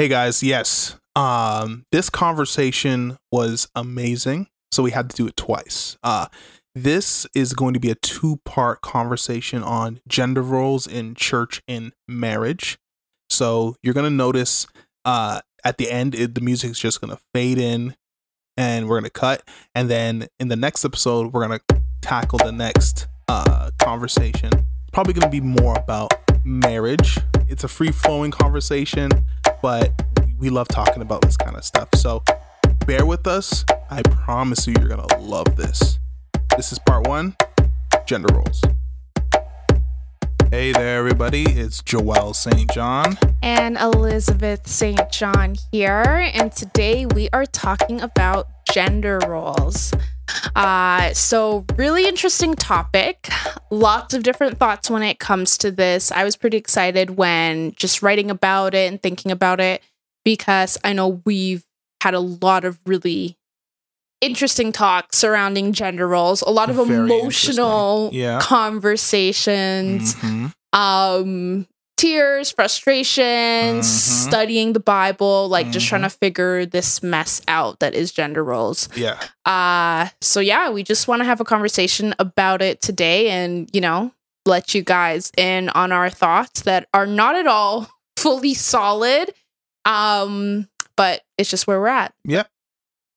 [0.00, 0.96] Hey guys, yes.
[1.16, 5.98] Um this conversation was amazing, so we had to do it twice.
[6.04, 6.28] Uh
[6.72, 12.78] this is going to be a two-part conversation on gender roles in church and marriage.
[13.28, 14.68] So you're going to notice
[15.04, 17.96] uh at the end it, the music's just going to fade in
[18.56, 19.42] and we're going to cut
[19.74, 24.52] and then in the next episode we're going to tackle the next uh conversation.
[24.92, 27.18] Probably going to be more about marriage.
[27.48, 29.26] It's a free-flowing conversation
[29.62, 29.92] but
[30.38, 31.88] we love talking about this kind of stuff.
[31.94, 32.22] So
[32.86, 33.64] bear with us.
[33.90, 35.98] I promise you, you're going to love this.
[36.56, 37.36] This is part one
[38.06, 38.62] gender roles.
[40.50, 41.42] Hey there, everybody.
[41.42, 42.70] It's Joelle St.
[42.72, 43.18] John.
[43.42, 45.10] And Elizabeth St.
[45.10, 46.30] John here.
[46.32, 49.92] And today we are talking about gender roles.
[50.56, 53.28] Uh, so, really interesting topic.
[53.70, 56.10] Lots of different thoughts when it comes to this.
[56.12, 59.82] I was pretty excited when just writing about it and thinking about it
[60.24, 61.64] because I know we've
[62.02, 63.36] had a lot of really
[64.20, 68.10] interesting talks surrounding gender roles, a lot of Very emotional.
[68.12, 68.40] Yeah.
[68.40, 70.52] conversations, Mhm.
[70.72, 71.66] um
[71.98, 74.28] tears, frustrations, Mhm.
[74.28, 75.88] studying the Bible, like just Mhm.
[75.90, 78.88] trying to figure this mess out that is gender roles.
[78.96, 79.18] Yeah.
[79.44, 83.80] Uh so yeah, we just want to have a conversation about it today and, you
[83.82, 84.12] know,
[84.46, 89.34] let you guys in on our thoughts that are not at all fully solid.
[89.84, 92.14] Um but it's just where we're at.
[92.24, 92.44] Yeah.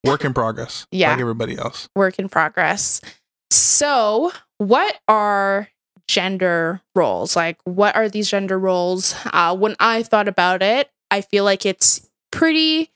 [0.03, 0.87] Work in progress.
[0.91, 1.11] Yeah.
[1.11, 1.87] Like everybody else.
[1.95, 3.01] Work in progress.
[3.51, 5.67] So, what are
[6.11, 7.35] gender roles?
[7.35, 9.15] Like what are these gender roles?
[9.31, 12.91] Uh when I thought about it, I feel like it's pretty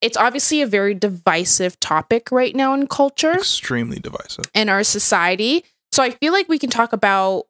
[0.00, 3.32] it's obviously a very divisive topic right now in culture.
[3.34, 4.44] Extremely divisive.
[4.54, 5.64] in our society.
[5.92, 7.44] So I feel like we can talk about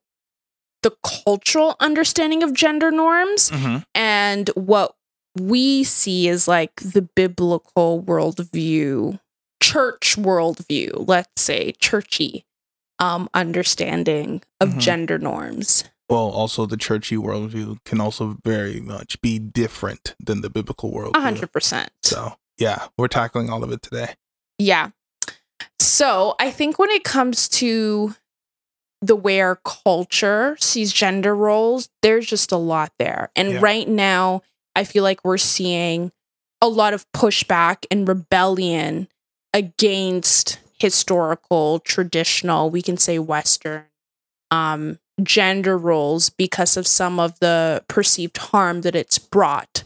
[0.83, 0.93] the
[1.25, 3.77] cultural understanding of gender norms Mm-hmm.
[3.95, 4.95] and what
[5.39, 9.21] we see as like the biblical worldview,
[9.63, 12.45] church worldview, let's say churchy
[13.01, 14.79] um understanding of Mhm.
[14.79, 15.85] gender norms.
[16.09, 21.17] Well, also the churchy worldview can also very much be different than the biblical worldview.
[21.17, 21.91] A hundred percent.
[22.03, 24.15] So yeah, we're tackling all of it today.
[24.59, 24.91] Yeah.
[25.79, 28.15] So I think when it comes to
[29.03, 33.31] the way our culture sees gender roles, there's just a lot there.
[33.35, 33.61] And Yeah.
[33.63, 34.43] right now,
[34.77, 36.13] I feel like we're seeing
[36.61, 39.09] a lot of pushback and rebellion
[39.55, 43.85] against historical, traditional, we can say Western
[44.51, 49.85] um, gender roles because of some of the perceived harm that it's brought.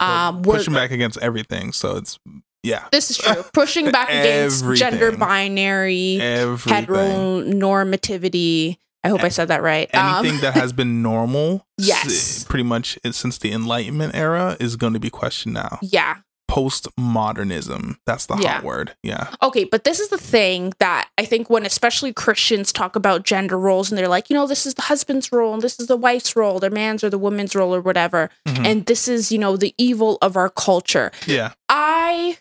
[0.00, 1.72] Um, pushing back against everything.
[1.72, 2.18] So it's
[2.62, 3.42] yeah, this is true.
[3.52, 6.86] Pushing back against gender binary, everything.
[6.86, 8.78] heteronormativity.
[9.02, 9.94] I hope I said that right.
[9.94, 12.44] Um, Anything that has been normal, Yes.
[12.44, 15.78] pretty much since the Enlightenment era, is going to be questioned now.
[15.82, 16.16] yeah.
[16.54, 18.54] Postmodernism, that's the Yeah.
[18.54, 18.94] hot word.
[19.02, 23.24] Yeah, Okay, but this is the thing that I think when especially Christians talk about
[23.24, 25.88] gender roles and they're like, you know, this is the husband's role and this is
[25.88, 28.30] the wife's role, the man's or the woman's role or whatever.
[28.46, 28.66] Mhm.
[28.66, 31.10] And this is, you know, the evil of our culture.
[31.26, 32.38] yeah, I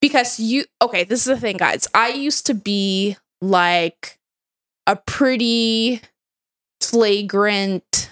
[0.00, 1.88] because you okay, this is the thing, guys.
[1.92, 4.18] I used to be like
[4.86, 6.00] a pretty
[6.80, 8.10] flagrant,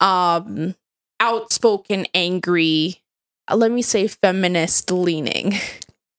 [0.00, 0.74] um,
[1.20, 3.01] outspoken, angry,
[3.52, 5.54] Uh, let me say feminist leaning.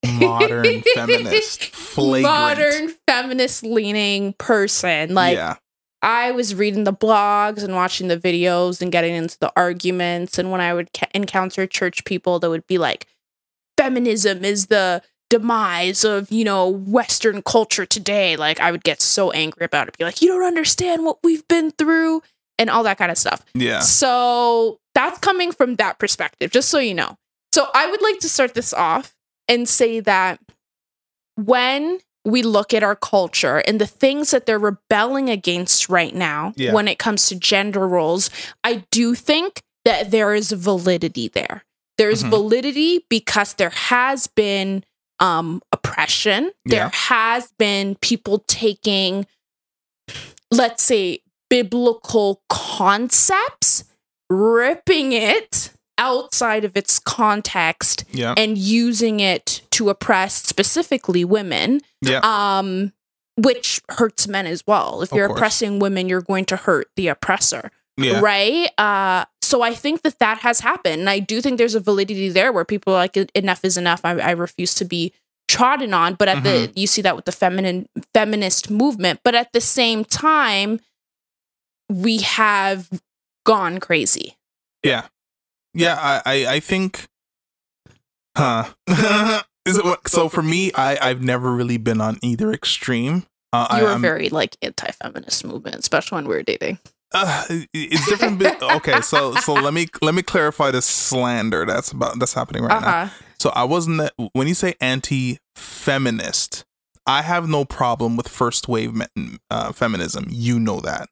[0.06, 2.24] modern feminist, flagrant.
[2.24, 5.14] Modern feminist leaning person.
[5.14, 5.56] Like yeah,
[6.02, 10.38] I was reading the blogs and watching the videos and getting into the arguments.
[10.38, 13.08] And when I would ca- encounter church people that would be like,
[13.78, 19.32] feminism is the demise of, you know, Western culture today, like I would get so
[19.32, 19.98] angry about it.
[19.98, 22.22] Be like, you don't understand what we've been through
[22.60, 23.44] and all that kind of stuff.
[23.56, 27.18] yeah, So that's coming from that perspective, just so you know.
[27.54, 29.16] So I would like to start this off
[29.48, 30.40] and say that
[31.36, 36.54] when we look at our culture and the things that they're rebelling against right now
[36.56, 36.74] Yeah.
[36.74, 38.32] when it comes to gender roles,
[38.64, 41.64] I do think that there is validity there.
[42.00, 42.32] There's Mhm.
[42.32, 44.84] validity because there has been
[45.20, 46.52] um oppression.
[46.66, 49.28] There has been people taking
[50.50, 51.20] let's say
[51.52, 53.84] biblical concepts,
[54.28, 62.20] ripping it outside of its context yeah, and using it to oppress specifically women yeah,
[62.24, 62.92] um
[63.38, 65.02] which hurts men as well.
[65.02, 67.72] If you're oppressing women you're going to hurt the oppressor.
[67.98, 68.20] Yeah.
[68.22, 68.70] right?
[68.78, 71.02] Uh so i think that that has happened.
[71.02, 74.02] And i do think there's a validity there where people are like enough is enough.
[74.04, 75.14] I, I refuse to be
[75.48, 76.16] trodden on.
[76.16, 79.20] But at the you see that with the feminine feminist movement.
[79.24, 80.80] But at the same time
[81.90, 82.90] we have
[83.46, 84.38] gone crazy.
[84.84, 85.08] Yeah.
[85.74, 87.08] Yeah, I, I, I think
[88.38, 88.66] Huh.
[89.66, 90.72] Is it what, so for me?
[90.76, 93.26] I I've never really been on either extreme.
[93.54, 96.80] Uh, You were very like anti-feminist movement, especially when we were dating.
[97.14, 98.42] uh, it's different.
[98.62, 102.76] Okay, so so let me let me clarify the slander that's about that's happening right
[102.76, 103.12] Uh now.
[103.40, 106.66] So I wasn't that when you say anti-feminist,
[107.06, 110.26] I have no problem with first wave me- uh, feminism.
[110.30, 111.08] You know that.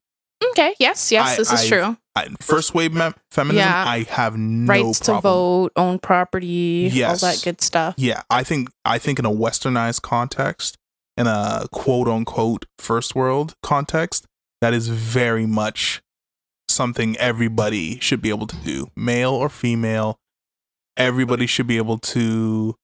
[0.49, 0.75] Okay.
[0.79, 1.11] Yes.
[1.11, 1.29] Yes.
[1.29, 1.97] I- this is I- true.
[2.13, 3.85] I, first wave me- feminism, Yeah.
[3.87, 7.95] I have no Rights to vote, own property, all that good stuff.
[7.97, 10.77] Yeah, I think I think in a westernized context,
[11.15, 14.25] in a quote unquote first world context,
[14.59, 16.01] that is very much
[16.67, 20.17] something everybody should be able to do, male or female.
[20.97, 22.75] Everybody should be able to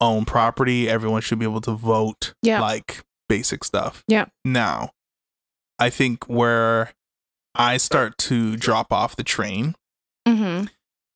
[0.00, 0.88] own property.
[0.88, 2.32] Everyone should be able to vote.
[2.42, 2.62] Yeah.
[2.62, 4.02] like basic stuff.
[4.08, 4.24] Yeah.
[4.44, 4.90] Now,
[5.78, 6.92] I think where
[7.54, 9.74] I start to drop off the train
[10.28, 10.66] Mm-hmm.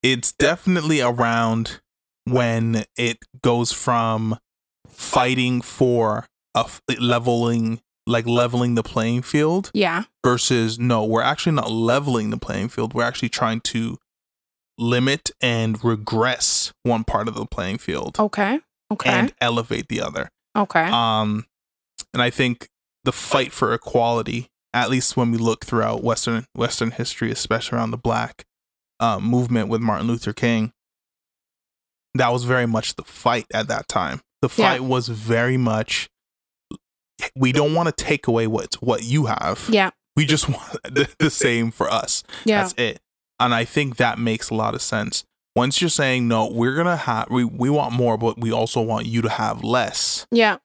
[0.02, 1.80] it's definitely around
[2.24, 4.38] when it goes from
[4.88, 10.04] fighting for a f- leveling like leveling the playing field Yeah.
[10.24, 13.98] versus no we're actually not leveling the playing field we're actually trying to
[14.78, 18.58] limit and regress one part of the playing field Okay.
[18.90, 19.10] Okay.
[19.10, 20.84] and elevate the other okay.
[20.90, 21.44] um
[22.12, 22.68] and i think
[23.04, 27.90] the fight for equality at least when we look throughout western western history especially around
[27.92, 28.44] the black
[29.00, 30.72] uh, movement with martin luther king
[32.14, 34.72] that was very much the fight at that time the Yeah.
[34.72, 36.08] fight was very much
[37.36, 39.90] we don't want to take away what what you have yeah.
[40.16, 42.60] we just want the, the same for us Yeah.
[42.62, 43.00] that's it.
[43.40, 45.24] And I think that makes a lot of sense.
[45.56, 49.06] Once you're saying no, we're gonna have we, we want more, but we also want
[49.06, 50.24] you to have less.
[50.30, 50.58] Yeah.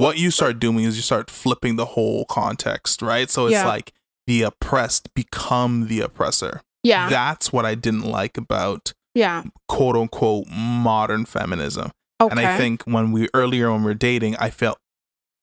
[0.00, 3.28] What you start doing is you start flipping the whole context, right?
[3.28, 3.66] So it's Yeah.
[3.66, 3.92] like
[4.26, 6.62] the oppressed become the oppressor.
[6.82, 7.08] Yeah.
[7.08, 9.44] That's what I didn't like about yeah.
[9.68, 11.90] quote unquote modern feminism.
[12.20, 12.30] Okay.
[12.30, 14.78] And I think when we earlier when we are dating, I felt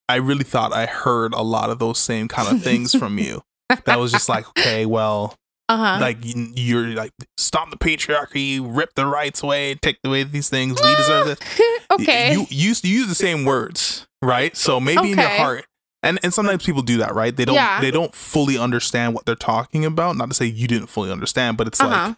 [0.09, 3.43] I really thought I heard a lot of those same kind of things from you.
[3.85, 5.35] That was just like, okay, well,
[5.69, 5.97] uh-huh.
[5.99, 10.79] like you're like stop the patriarchy, rip the rights away, take away these things.
[10.81, 11.39] We deserve this.
[11.91, 12.33] okay.
[12.33, 14.55] You you you use the same words, right?
[14.55, 15.65] So maybe in your heart,
[16.03, 17.35] and and sometimes people do that, right?
[17.35, 17.81] They don't Yeah.
[17.81, 20.15] they don't fully understand what they're talking about.
[20.17, 22.07] Not to say you didn't fully understand, but it's uh-huh.
[22.09, 22.17] like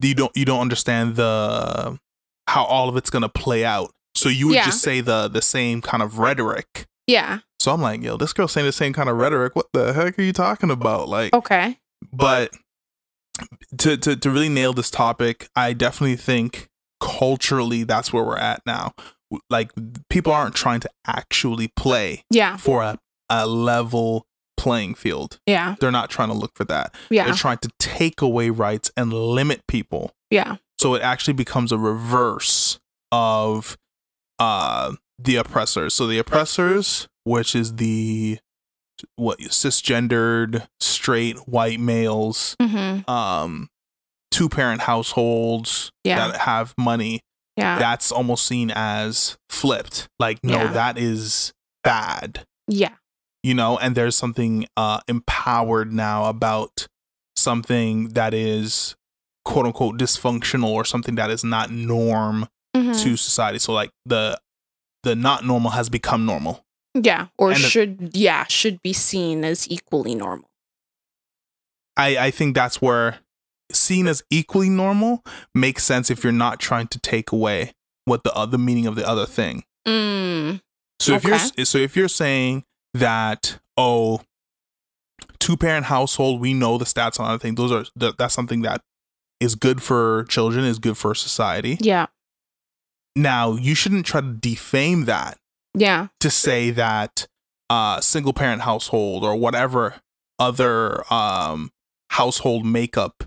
[0.00, 1.98] you don't you don't understand the
[2.48, 3.90] how all of it's gonna play out.
[4.14, 4.64] So you would Yeah.
[4.66, 6.86] just say the the same kind of rhetoric.
[7.06, 7.40] yeah.
[7.58, 9.56] So I'm like, yo, this girl's saying the same kind of rhetoric.
[9.56, 11.08] What the heck are you talking about?
[11.08, 11.78] Like, Okay.
[12.12, 12.52] but
[13.78, 16.68] to, to to really nail this topic i definitely think
[17.00, 18.94] culturally that's where we're at now
[19.50, 19.72] like
[20.08, 22.56] people aren't trying to actually play Yeah.
[22.56, 24.26] for a, a level
[24.56, 25.74] playing field Yeah.
[25.80, 27.24] they're not trying to look for that Yeah.
[27.24, 30.56] they're trying to take away rights and limit people Yeah.
[30.80, 32.78] so it actually becomes a reverse
[33.12, 33.76] of
[34.38, 38.38] uh the oppressors so the oppressors which is the
[39.16, 43.08] what cisgendered straight white males Mm-hmm.
[43.10, 43.68] um
[44.30, 46.28] two parent households Yeah.
[46.28, 47.20] that have money
[47.56, 47.78] Yeah.
[47.78, 50.72] that's almost seen as flipped like no Yeah.
[50.72, 52.94] that is bad yeah.
[53.42, 56.86] you know and there's something uh empowered now about
[57.36, 58.94] something that is
[59.44, 63.02] quote unquote dysfunctional or something that is not norm Mhm.
[63.02, 64.38] to society so like the
[65.02, 66.64] the not normal has become normal
[66.94, 67.28] Yeah.
[67.38, 70.48] Or and the- should yeah, should be seen as equally normal.
[71.96, 73.18] i i think that's where
[73.72, 77.72] seen as equally normal makes sense if you're not trying to take away
[78.04, 80.60] what the other meaning of the other thing Mm.
[80.98, 84.20] So if you're so if you're saying that oh
[85.38, 88.62] two parent household we know the stats on other things those are th- that's something
[88.62, 88.80] that
[89.38, 91.76] is good for children is good for society.
[91.80, 92.06] Yeah.
[93.14, 95.38] Now you shouldn't try to defame that
[95.74, 96.08] Yeah.
[96.20, 97.26] to say that
[97.70, 99.94] uh single parent household or whatever
[100.38, 101.70] other um
[102.10, 103.24] household makeup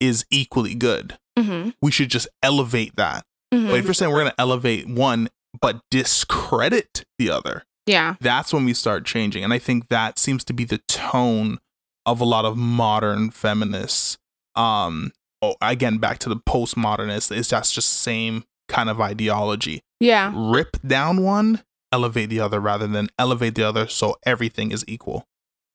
[0.00, 1.18] is equally good.
[1.38, 1.70] Mm-hmm.
[1.80, 3.24] We should just elevate that.
[3.52, 3.68] Mm-hmm.
[3.68, 5.28] But if you're saying we're going to elevate one
[5.60, 8.16] but discredit the other, yeah.
[8.20, 9.44] that's when we start changing.
[9.44, 11.58] And I think that seems to be the tone
[12.04, 14.18] of a lot of modern feminists.
[14.54, 15.12] Um,
[15.42, 19.82] oh, again, back to the postmodernists, it's that's just the same kind of ideology.
[20.00, 20.32] Yeah.
[20.34, 21.62] Rip down one,
[21.92, 25.26] elevate the other, rather than elevate the other so everything is equal.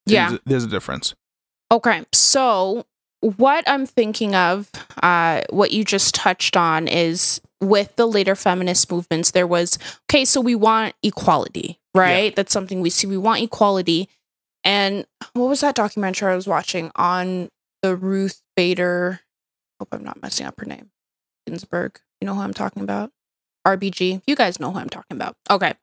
[0.06, 0.30] Yeah.
[0.30, 1.16] There's, there's a difference.
[1.72, 2.06] Okay.
[2.14, 2.86] So
[3.24, 4.70] what I'm thinking of,
[5.02, 10.26] uh, what you just touched on is with the later feminist movements, there was okay,
[10.26, 12.36] so we want equality, right?
[12.36, 13.08] That's something we see.
[13.08, 14.10] We want equality.
[14.66, 17.50] And what was that documentary I was watching on
[17.82, 19.22] the Ruth Bader?
[19.80, 20.92] Hope I'm not messing up her name.
[21.48, 22.00] Ginsburg.
[22.20, 23.12] You know who I'm talking about?
[23.66, 24.22] RBG.
[24.28, 25.36] You guys know who I'm talking about.
[25.50, 25.74] Okay.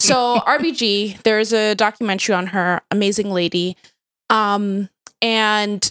[0.00, 3.76] So RBG, there's a documentary on her, amazing lady.
[4.30, 4.88] Um,
[5.22, 5.90] and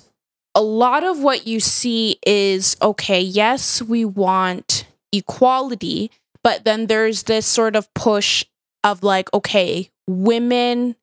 [0.57, 6.09] a lot of what you see is okay, yes, we want equality,
[6.43, 8.43] but then there's this sort of push
[8.83, 10.95] of like, okay, women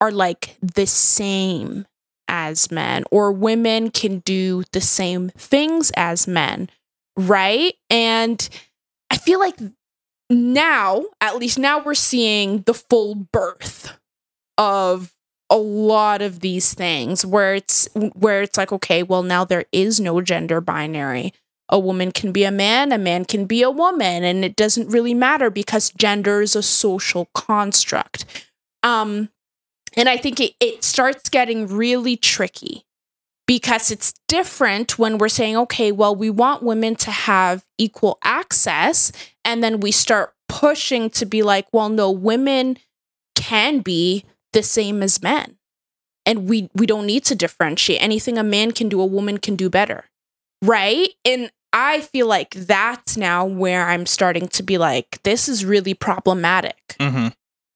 [0.00, 1.86] are like the same
[2.28, 6.70] as men, or women can do the same things as men,
[7.14, 7.74] right?
[7.90, 8.48] And
[9.10, 9.58] I feel like
[10.30, 13.98] now, at least now, we're seeing the full birth
[14.56, 15.12] of
[15.54, 20.00] a lot of these things where it's where it's like okay well now there is
[20.00, 21.32] no gender binary.
[21.68, 24.88] A woman can be a man a man can be a woman and it doesn't
[24.88, 28.24] really matter because gender is a social construct.
[28.82, 29.30] Um
[29.96, 32.84] and i think it, it starts getting really tricky
[33.46, 39.12] because it's different when we're saying okay well we want women to have equal access
[39.44, 42.76] and then we start pushing to be like well no women
[43.36, 45.58] can be the same as men.
[46.26, 48.00] And we we don't need to differentiate.
[48.02, 50.06] Anything a man can do, a woman can do better.
[50.62, 51.10] Right?
[51.26, 55.92] And I feel like that's now where I'm starting to be like, this is really
[55.94, 57.28] problematic Mm-hmm.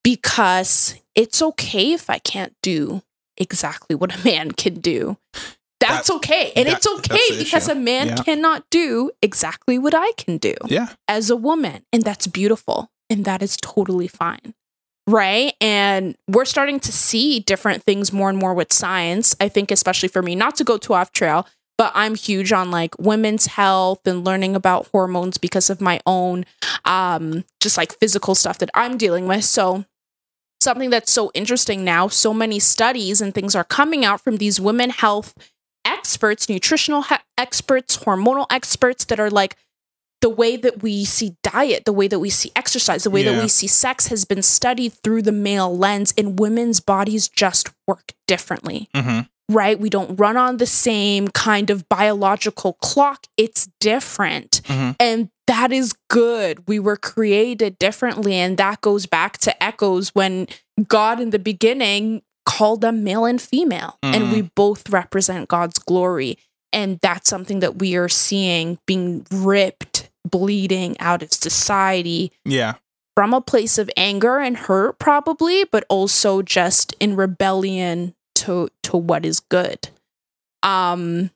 [0.04, 3.02] because it's okay if I can't do
[3.36, 5.18] exactly what a man can do.
[5.80, 6.52] That's That- okay.
[6.56, 7.72] And that- it's okay because issue.
[7.72, 8.16] a man Yeah.
[8.16, 10.88] cannot do exactly what I can do Yeah.
[11.08, 11.84] as a woman.
[11.92, 12.90] And that's beautiful.
[13.10, 14.54] And that is totally fine.
[15.08, 15.54] Right.
[15.62, 19.34] And we're starting to see different things more and more with science.
[19.40, 21.46] I think, especially for me, not to go too off trail,
[21.78, 26.44] but I'm huge on like women's health and learning about hormones because of my own,
[26.84, 29.44] um, just like physical stuff that I'm dealing with.
[29.44, 29.86] So,
[30.60, 34.60] something that's so interesting now, so many studies and things are coming out from these
[34.60, 35.34] women health
[35.86, 39.56] experts, nutritional he- experts, hormonal experts that are like,
[40.20, 43.40] the way that we see diet, the way that we see exercise, the way that
[43.40, 48.12] we see sex has been studied through the male lens, and women's bodies just work
[48.26, 49.20] differently, Mm-hmm.
[49.54, 49.78] right?
[49.78, 53.26] We don't run on the same kind of biological clock.
[53.36, 54.60] It's different.
[54.64, 54.96] Mhm.
[54.98, 56.66] And that is good.
[56.68, 58.34] We were created differently.
[58.34, 60.48] And that goes back to echoes when
[60.88, 64.32] God in the beginning called them male and female, and Mhm.
[64.32, 66.38] we both represent God's glory.
[66.72, 72.74] And that's something that we are seeing being ripped, bleeding out of society Yeah.
[73.16, 78.96] from a place of anger and hurt, probably, but also just in rebellion to to
[78.96, 79.88] what is good.
[80.62, 81.30] Um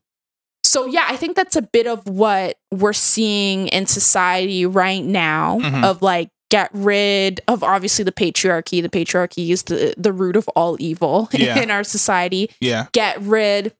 [0.64, 5.58] so yeah, I think that's a bit of what we're seeing in society right now
[5.60, 5.84] Mhm.
[5.84, 8.80] of like get rid of obviously the patriarchy.
[8.82, 11.58] The patriarchy is the the root of all evil Yeah.
[11.62, 12.86] in our society Yeah.
[12.92, 13.74] get rid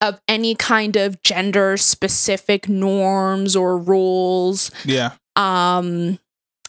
[0.00, 5.12] of any kind of gender specific norms or rules Yeah.
[5.36, 6.18] um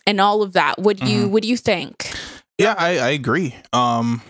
[0.08, 1.32] and all of that what do you Mhm.
[1.32, 2.12] what do you think
[2.58, 3.56] Yeah, I, I agree.
[3.72, 4.22] Um,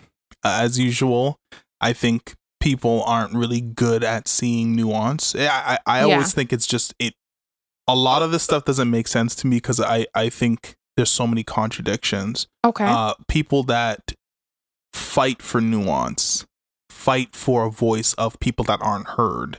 [0.44, 1.40] as usual,
[1.82, 5.34] I think people aren't really good at seeing nuance.
[5.36, 6.14] I, I, I Yeah.
[6.14, 7.16] always think it's just it.
[7.88, 11.10] A lot of this stuff doesn't make sense to me because I, I think there's
[11.10, 12.46] so many contradictions.
[12.64, 14.14] okay Uh, people that
[14.94, 16.46] fight for nuance,
[17.00, 19.58] fight for a voice of people that aren't heard.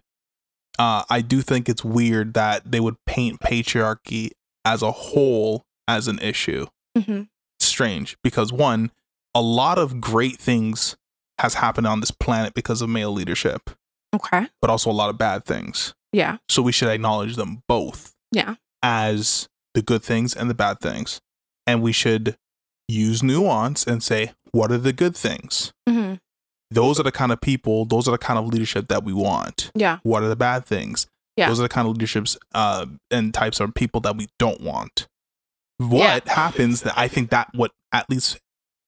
[0.78, 4.30] Uh, I do think it's weird that they would paint patriarchy
[4.64, 6.66] as a whole as an issue
[6.96, 7.28] Mhm.
[7.58, 8.90] strange because one,
[9.34, 10.96] a lot of great things
[11.38, 13.70] has happened on this planet because of male leadership,
[14.14, 15.94] okay but also a lot of bad things.
[16.12, 20.78] yeah So we should acknowledge them both yeah as the good things and the bad
[20.80, 21.20] things.
[21.66, 22.36] And we should
[22.88, 25.72] use nuance and say, what are the good things?
[25.88, 26.14] hmm
[26.70, 29.70] Those are the kind of people, those are the kind of leadership that we want.
[29.74, 31.06] yeah What are the bad things?
[31.36, 31.48] Yeah.
[31.48, 35.08] Those are the kind of leaderships uh, and types of people that we don't want.
[35.78, 38.38] What happens that I think that what at least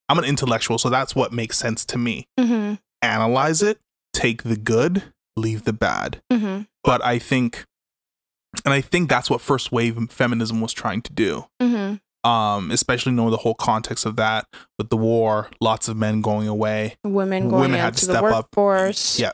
[0.09, 2.27] I'm an intellectual, so that's what makes sense to me.
[2.39, 3.79] hmm Analyze it,
[4.13, 5.03] take the good,
[5.35, 6.21] leave the bad.
[6.31, 7.65] hmm But I think,
[8.63, 11.45] and I think that's what first wave feminism was trying to do.
[11.61, 14.45] hmm Um, especially knowing the whole context of that
[14.77, 18.13] with the war, lots of men going away, women going Women had into to the
[18.13, 18.31] step up.
[19.19, 19.31] Yeah.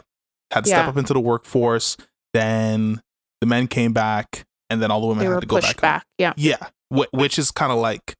[0.51, 1.97] had to step up into the workforce.
[2.33, 3.01] Then
[3.41, 5.81] the men came back, and then all the women they had to go back.
[5.81, 6.57] back yeah Yeah,
[6.91, 8.15] wh- which is kind of like,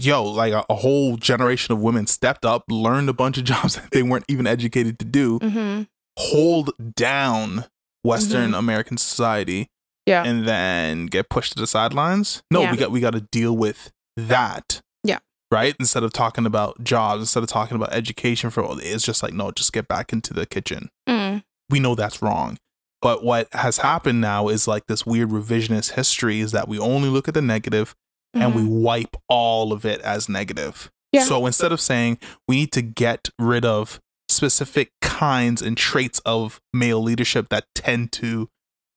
[0.00, 3.76] yo, like a, a whole generation of women stepped up, learned a bunch of jobs
[3.76, 5.82] that they weren't even educated to do, hmm
[6.18, 7.66] hold down
[8.02, 9.75] Western American society, Mm-hmm.
[10.06, 10.22] Yeah.
[10.24, 12.42] and then get pushed to the sidelines.
[12.50, 12.70] No, Yeah.
[12.70, 14.80] we got we got to deal with that.
[15.04, 15.18] Yeah.
[15.50, 15.74] Right.
[15.80, 19.34] Instead of talking about jobs, instead of talking about education for all, it's just like
[19.34, 20.90] no, just get back into the kitchen.
[21.08, 22.58] mm We know that's wrong.
[23.02, 27.08] But what has happened now is like this weird revisionist history is that we only
[27.08, 27.94] look at the negative
[28.32, 28.80] and we Mhm.
[28.82, 30.90] wipe all of it as negative.
[31.12, 31.24] Yeah.
[31.24, 36.60] So instead of saying we need to get rid of specific kinds and traits of
[36.72, 38.48] male leadership that tend to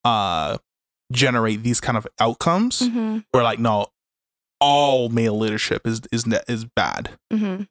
[0.06, 0.58] uh
[1.12, 3.24] generate these kind of outcomes, Mhm.
[3.34, 3.88] we're like, no,
[4.62, 7.68] all male leadership is is is bad, Mhm.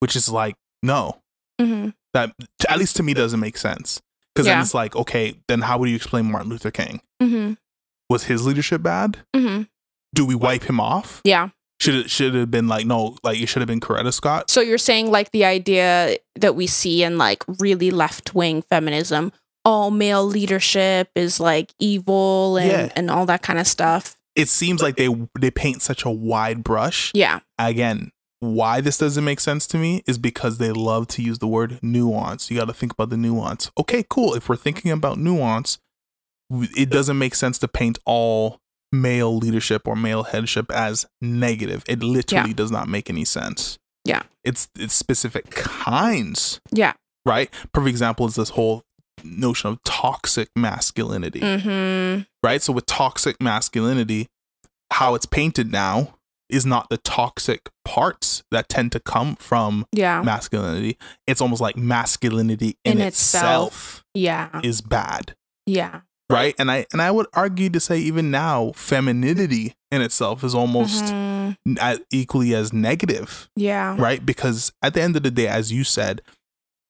[0.00, 1.20] which is like, no,
[1.60, 1.94] Mhm.
[2.14, 2.34] that
[2.68, 4.00] at least to me doesn't make sense.
[4.34, 4.54] Because Yeah.
[4.54, 7.00] then it's like, okay, then how would you explain Martin Luther King?
[7.22, 7.56] Mhm.
[8.10, 9.18] Was his leadership bad?
[9.34, 9.68] Mhm.
[10.14, 11.20] Do we wipe him off?
[11.24, 11.50] Yeah.
[11.80, 14.48] Should it should it have been like no, like it should have been Coretta Scott?
[14.50, 19.32] So you're saying like the idea that we see in like really left wing feminism,
[19.64, 22.92] all male leadership is like evil and, Yeah.
[22.96, 24.16] and all that kind of stuff.
[24.36, 27.10] It seems like they they paint such a wide brush.
[27.14, 27.40] Yeah.
[27.58, 31.46] Again, why this doesn't make sense to me is because they love to use the
[31.46, 32.50] word nuance.
[32.50, 33.70] You got to think about the nuance.
[33.78, 34.34] Okay, cool.
[34.34, 35.78] If we're thinking about nuance,
[36.50, 38.60] it doesn't make sense to paint all
[38.92, 41.84] male leadership or male headship as negative.
[41.88, 43.78] It literally does not make any sense.
[44.04, 44.22] Yeah.
[44.42, 46.92] It's it's specific kinds, Yeah.
[47.24, 47.50] right?
[47.72, 48.82] Perfect example is this whole
[49.22, 52.22] notion of toxic masculinity Mm-hmm.
[52.42, 52.60] right?
[52.62, 54.26] So with toxic masculinity,
[54.92, 56.16] how it's painted now
[56.50, 60.22] is not the toxic parts that tend to come from Yeah.
[60.22, 60.98] masculinity.
[61.26, 64.04] It's almost like masculinity in, In itself, itself.
[64.14, 64.60] Yeah.
[64.62, 65.34] is bad,
[65.66, 66.00] Yeah.
[66.30, 66.54] right?
[66.58, 71.04] And I and I would argue to say even now, femininity in itself is almost
[71.04, 71.56] Mhm.
[71.80, 73.96] a- equally as negative, Yeah.
[73.98, 74.24] right?
[74.24, 76.20] Because at the end of the day, as you said,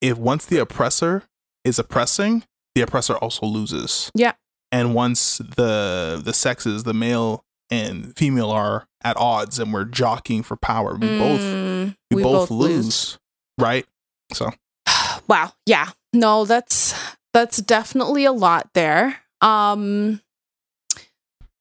[0.00, 1.23] if once the oppressor
[1.64, 2.44] is oppressing,
[2.75, 4.11] the oppressor also loses.
[4.14, 4.33] Yeah.
[4.73, 10.42] And once the the sexes, the male and female are at odds and we're jockeying
[10.42, 13.18] for power, we both Mm, we, both, lose,
[13.59, 13.87] right?
[14.33, 14.50] So
[15.28, 16.94] wow yeah no that's
[17.33, 20.21] that's definitely a lot there um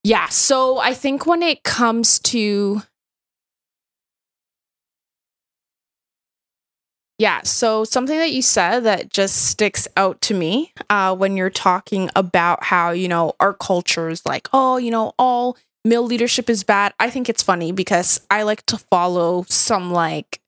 [0.03, 2.81] yeah so i think when it comes to
[7.19, 11.49] yeah so something that you said that just sticks out to me uh when you're
[11.49, 16.49] talking about how you know our culture is like oh you know all male leadership
[16.49, 20.39] is bad i think it's funny because i like to follow some like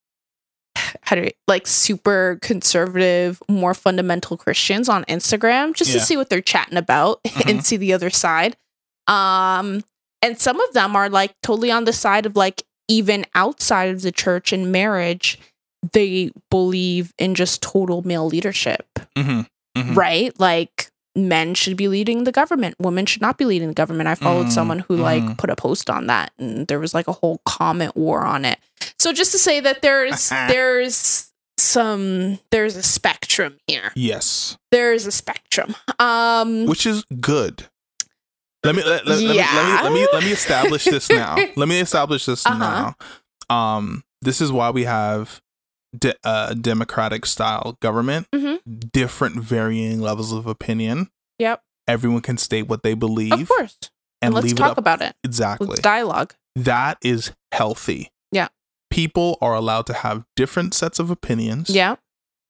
[1.02, 6.00] how do you, like super conservative, more fundamental Christians on Instagram just Yeah.
[6.00, 7.50] to see what they're chatting about Mhm.
[7.50, 8.58] and see the other side.
[9.08, 9.84] Um,
[10.22, 14.02] and some of them are like totally on the side of like even outside of
[14.02, 15.40] the church and marriage,
[15.94, 19.96] they believe in just total male leadership, mhm, mhm.
[19.96, 20.38] right?
[20.40, 24.08] Like men should be leading the government, women should not be leading the government.
[24.08, 25.38] I followed Mm, someone who like mhm.
[25.38, 28.60] put a post on that, and there was like a whole comment war on it.
[29.00, 33.92] So just to say that there's there's some there's a spectrum here.
[33.96, 35.74] yes, There's a spectrum.
[36.00, 37.66] Um which is good.
[38.66, 39.30] Let me let, let, Yeah.
[39.32, 41.36] let me let me let me let me establish this now.
[41.56, 42.58] let me establish this Uh-huh.
[42.58, 42.96] now.
[43.78, 45.40] Um, this is why we have
[46.00, 48.28] de- uh, democratic style government.
[48.34, 48.92] Mhm.
[48.92, 51.10] Different varying levels of opinion.
[51.40, 51.62] Yep.
[51.88, 53.78] Everyone can state what they believe Of course.
[54.22, 55.16] and And let's leave talk it about it.
[55.24, 55.68] exactly.
[55.68, 56.34] Let's dialogue.
[56.56, 58.10] that is healthy.
[58.32, 58.48] Yeah.
[58.90, 61.70] People are allowed to have different sets of opinions.
[61.70, 61.96] Yeah.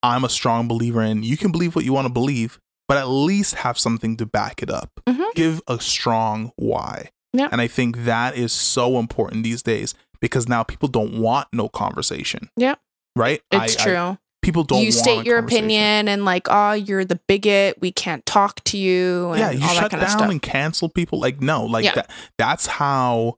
[0.04, 3.08] I'm a strong believer in you can believe what you want to believe, but at
[3.08, 4.92] least have something to back it up.
[5.08, 5.34] Mhm.
[5.34, 7.10] Give a strong why.
[7.34, 7.50] Yeah.
[7.52, 11.68] And I think that is so important these days because now people don't want no
[11.68, 12.50] conversation.
[12.56, 12.76] Yeah.
[13.16, 13.42] Right?
[13.52, 14.18] It's I- I- true.
[14.42, 17.78] people don't you state your opinion and like, oh, you're the bigot.
[17.82, 19.32] We can't talk to you.
[19.32, 21.20] And Yeah, you all that shut kind down and cancel people.
[21.20, 21.96] Like, no, like Yeah.
[21.96, 23.38] that that's how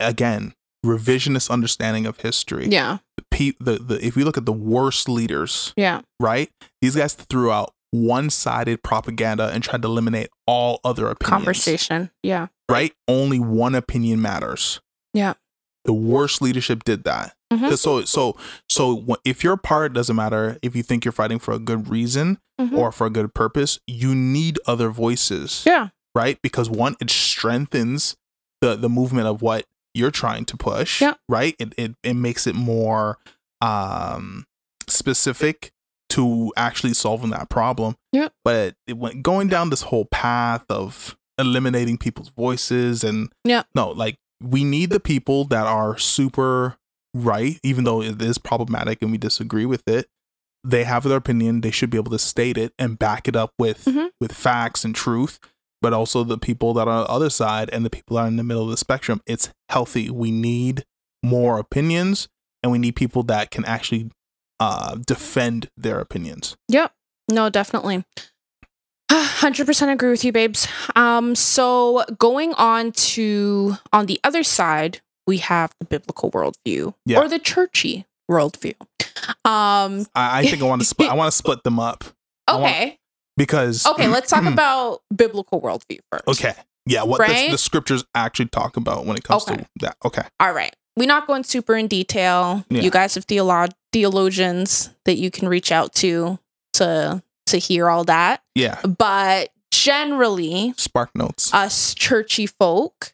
[0.00, 0.54] again,
[0.84, 2.66] revisionist understanding of history.
[2.68, 2.98] yeah.
[3.16, 6.00] The, Pe- the, the if we look at the worst leaders, Yeah.
[6.18, 6.50] right?
[6.82, 11.30] These guys threw out one-sided propaganda and tried to eliminate all other opinions.
[11.30, 12.10] Conversation.
[12.22, 12.48] Yeah.
[12.70, 12.92] right?
[13.08, 14.80] Only one opinion matters.
[15.12, 15.34] Yeah.
[15.84, 17.34] The worst leadership did that.
[17.52, 17.76] Mhm.
[17.76, 18.36] So so
[18.68, 22.38] so if your part doesn't matter if you think you're fighting for a good reason
[22.60, 22.76] Mhm.
[22.76, 25.88] or for a good purpose, you need other voices, Yeah.
[26.14, 26.38] right?
[26.42, 28.16] Because one, it strengthens
[28.60, 31.14] the the movement of what you're trying to push, Yeah.
[31.28, 31.56] right?
[31.58, 33.18] It it it makes it more
[33.60, 34.46] um
[34.88, 35.72] specific
[36.10, 37.96] to actually solving that problem.
[38.12, 38.28] Yeah.
[38.44, 43.62] But it went going down this whole path of eliminating people's voices and Yeah.
[43.74, 46.76] no, like we need the people that are super
[47.14, 50.06] right, even though it is problematic and we disagree with it.
[50.62, 51.62] They have their opinion.
[51.62, 54.10] They should be able to state it and back it up with Mhm.
[54.20, 55.38] with facts and truth.
[55.82, 58.28] But also the people that are on the other side and the people that are
[58.28, 59.22] in the middle of the spectrum.
[59.26, 60.10] It's healthy.
[60.10, 60.84] We need
[61.22, 62.28] more opinions,
[62.62, 64.10] and we need people that can actually
[64.58, 66.54] uh, defend their opinions.
[66.68, 66.92] Yep.
[67.30, 68.04] No, definitely.
[69.10, 70.68] 100% agree with you, babes.
[70.96, 77.18] Um, so going on to on the other side, we have the biblical worldview Yeah.
[77.20, 78.74] or the churchy worldview.
[79.44, 81.10] Um, I, I think I want to split.
[81.10, 82.04] I want to split them up
[82.46, 82.98] I want- okay.
[83.36, 86.28] because Okay, let's talk about biblical worldview first.
[86.28, 86.54] Okay,
[86.86, 89.56] yeah, what the, the scriptures actually talk about when it comes Okay.
[89.56, 89.96] to that.
[90.04, 90.74] Okay, All right.
[90.96, 92.64] We're not going super in detail.
[92.68, 92.82] Yeah.
[92.82, 96.38] You guys have theolo- theologians that you can reach out to
[96.74, 98.42] to to hear all that.
[98.54, 101.52] yeah, But generally, spark notes.
[101.54, 103.12] us churchy folk,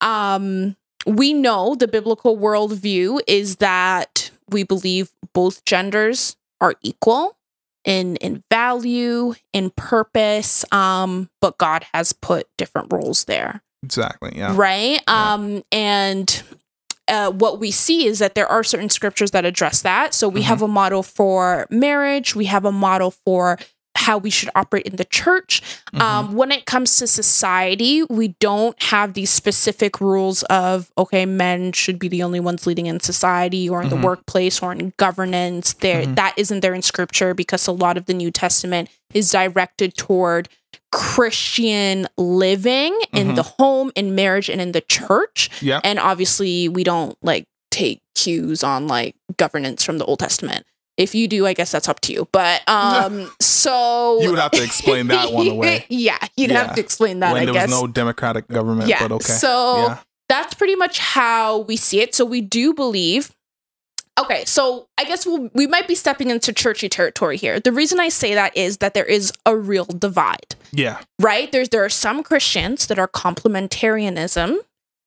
[0.00, 7.36] um, we know the biblical worldview is that we believe both genders are equal
[7.84, 14.32] in in value, in purpose, um, but God has put different roles there exactly.
[14.34, 14.52] Yeah.
[14.56, 16.42] right um and
[17.08, 20.40] uh, what we see is that there are certain scriptures that address that so we
[20.40, 20.44] Mhm.
[20.44, 23.58] have a model for marriage we have a model for
[23.98, 25.62] how we should operate in the church
[25.94, 26.00] Mhm.
[26.02, 31.72] um, when it comes to society we don't have these specific rules of okay men
[31.72, 33.90] should be the only ones leading in society or in Mhm.
[33.90, 36.16] the workplace or in governance there Mhm.
[36.16, 40.48] that isn't there in scripture because a lot of the new testament is directed toward
[40.96, 43.36] christian living in Mhm.
[43.36, 45.80] the home in marriage and in the church yeah.
[45.84, 50.64] and obviously we don't like take cues on like governance from the old testament
[50.96, 54.52] if you do i guess that's up to you but um so You would have
[54.52, 55.84] to explain that one away.
[55.90, 56.64] yeah you'd Yeah.
[56.64, 59.32] have to explain that when i there guess was no democratic government, yeah but okay.
[59.34, 59.98] so yeah.
[60.30, 63.35] that's pretty much how we see it so we do believe
[64.18, 68.00] okay so i guess we'll, we might be stepping into churchy territory here the reason
[68.00, 71.00] i say that is that there is a real divide Yeah.
[71.20, 74.56] right there's there are some christians that are complementarianism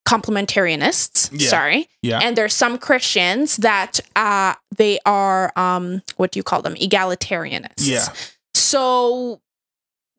[0.08, 1.50] complementarianists Yeah.
[1.50, 2.20] sorry Yeah.
[2.24, 7.88] and there's some christians that uh they are um what do you call them egalitarianists
[7.88, 8.06] Yeah.
[8.54, 9.42] so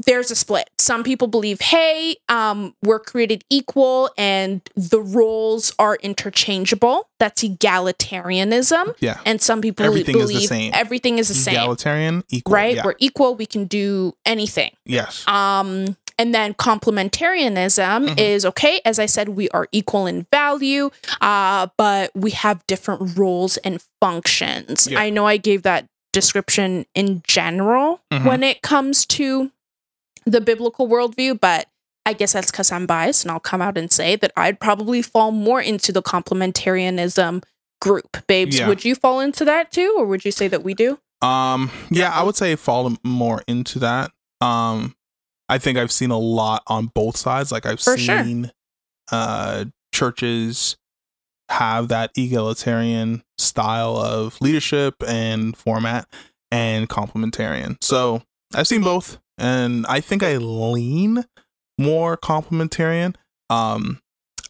[0.06, 5.96] there's a split some people believe hey um we're created equal and the roles are
[6.02, 9.18] interchangeable that's egalitarianism Yeah.
[9.26, 10.72] and some people Everything is the same.
[10.74, 12.54] everything is the same Egalitarian, equal.
[12.54, 12.84] right Yeah.
[12.84, 15.26] we're equal we can do anything yes.
[15.28, 18.18] um, and then complementarianism Mhm.
[18.20, 18.82] is okay.
[18.84, 20.90] As I said, we are equal in value,
[21.22, 24.86] uh, but we have different roles and functions.
[24.86, 25.00] Yeah.
[25.00, 28.24] I know I gave that description in general Mhm.
[28.26, 29.50] when it comes to
[30.26, 31.66] the biblical worldview, but
[32.06, 35.02] I guess that's because I'm biased, and I'll come out and say that I'd probably
[35.02, 37.42] fall more into the complementarianism
[37.80, 38.26] group.
[38.26, 38.68] Babes, Yeah.
[38.68, 40.98] would you fall into that too, or would you say that we do?
[41.22, 41.70] Um.
[41.90, 44.10] Yeah, I would say fall more into that.
[44.40, 44.94] Um,
[45.48, 47.52] I think I've seen a lot on both sides.
[47.52, 48.24] Like I've For sure.
[48.24, 48.52] seen,
[49.12, 50.76] uh, churches
[51.48, 56.06] have that egalitarian style of leadership and format,
[56.50, 57.76] and complementarian.
[57.82, 58.22] So
[58.54, 61.24] I've seen both, and I think I lean
[61.78, 63.14] more complementarian.
[63.48, 64.00] Um,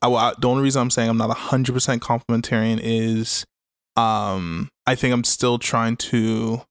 [0.03, 3.44] I, I- the only reason I'm saying I'm not hundred percent complementarian is,
[3.96, 6.62] um, I think I'm still trying to,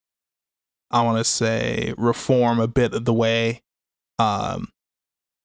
[0.91, 3.61] I want to say, reform a bit of the way,
[4.19, 4.69] um,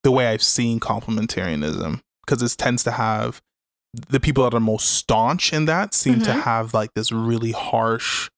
[0.02, 3.40] the way I've seen complementarianism because it tends to have
[4.08, 6.42] the people that are most staunch in that seem to Mhm.
[6.42, 8.28] have like this really harsh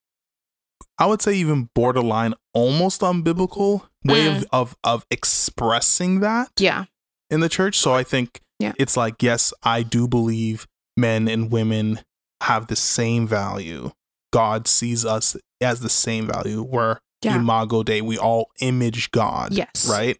[0.98, 6.84] I would say even borderline almost unbiblical way of, of of expressing that Yeah.
[7.30, 7.78] in the church.
[7.78, 8.72] So I think Yeah.
[8.78, 10.66] it's like, yes, I do believe
[10.96, 12.00] men and women
[12.42, 13.90] have the same value.
[14.32, 16.62] God sees us as the same value.
[16.62, 17.36] We're Yeah.
[17.36, 18.00] imago Dei.
[18.02, 19.52] We all image God.
[19.52, 19.88] Yes.
[19.88, 20.18] Right.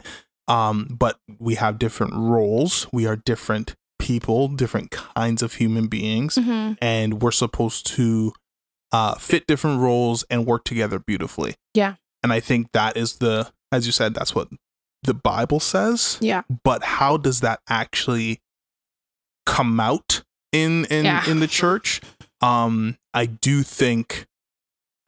[0.49, 2.87] Um, but we have different roles.
[2.92, 8.33] We are different people, different kinds of human beings hmm and we're supposed to
[8.92, 11.55] uh, fit different roles and work together beautifully.
[11.75, 11.94] Yeah.
[12.22, 14.48] And I think that is the, as you said, that's what
[15.02, 16.18] the Bible says.
[16.20, 16.42] Yeah.
[16.64, 18.40] But how does that actually
[19.44, 21.29] come out in in Yeah.
[21.29, 22.00] in the church?
[22.40, 24.26] Um, I do think.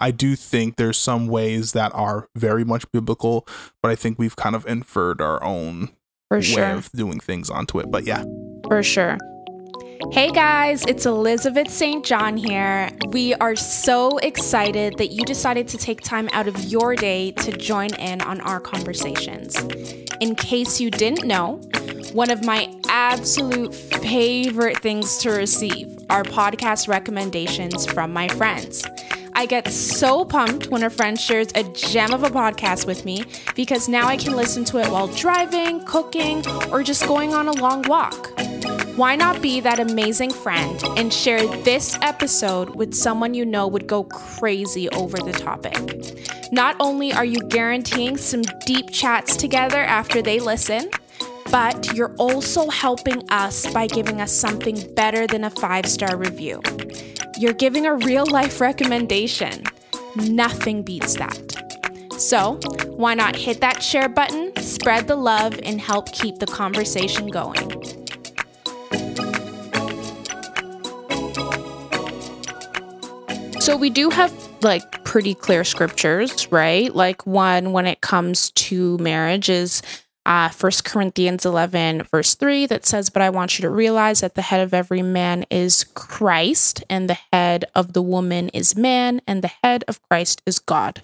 [0.01, 3.44] I do think there's some ways that are very much biblical,
[3.83, 5.88] but I think we've kind of inferred our own
[6.29, 6.71] For way sure.
[6.71, 7.90] of doing things onto it.
[7.90, 8.23] But yeah,
[8.68, 9.18] For sure.
[10.12, 12.04] Hey guys, it's Elizabeth St.
[12.04, 12.88] John here.
[13.08, 17.50] We are so excited that you decided to take time out of your day to
[17.56, 19.56] join in on our conversations.
[20.20, 21.56] In case you didn't know,
[22.12, 28.87] one of my absolute favorite things to receive are podcast recommendations from my friends.
[29.34, 33.24] I get so pumped when a friend shares a gem of a podcast with me
[33.56, 37.52] because now I can listen to it while driving, cooking, or just going on a
[37.52, 38.30] long walk.
[38.98, 43.87] Why not be that amazing friend and share this episode with someone you know would
[43.87, 46.50] go crazy over the topic?
[46.50, 50.90] Not only are you guaranteeing some deep chats together after they listen,
[51.52, 56.61] but you're also helping us by giving us something better than a five star review.
[57.38, 59.62] You're giving a real life recommendation.
[60.16, 61.54] Nothing beats that.
[62.18, 62.58] So,
[62.96, 67.97] why not hit that share button, spread the love, and help keep the conversation going?
[73.68, 76.90] So, we do have like pretty clear scriptures, right?
[76.94, 79.83] Like one when it comes to marriage is
[80.24, 84.37] uh, 1 Corinthians 11, verse 3, that says, But I want you to realize that
[84.37, 89.20] the head of every man is Christ, and the head of the woman is man,
[89.26, 91.02] and the head of Christ is God.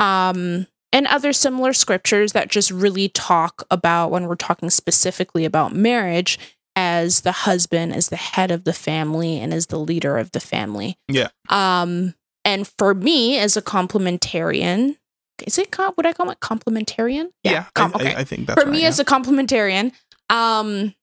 [0.00, 5.76] Um, and other similar scriptures that just really talk about when we're talking specifically about
[5.76, 6.40] marriage
[6.76, 10.40] as the husband as the head of the family and as the leader of the
[10.40, 10.96] family.
[11.08, 11.28] Yeah.
[11.48, 14.96] Um, and for me as a complementarian,
[15.46, 17.30] is it com- would I call it complementarian?
[17.44, 18.14] Yeah, com- I, okay.
[18.14, 18.88] I, I think that's for right, me yeah.
[18.88, 19.92] as a complementarian,
[20.28, 20.94] um,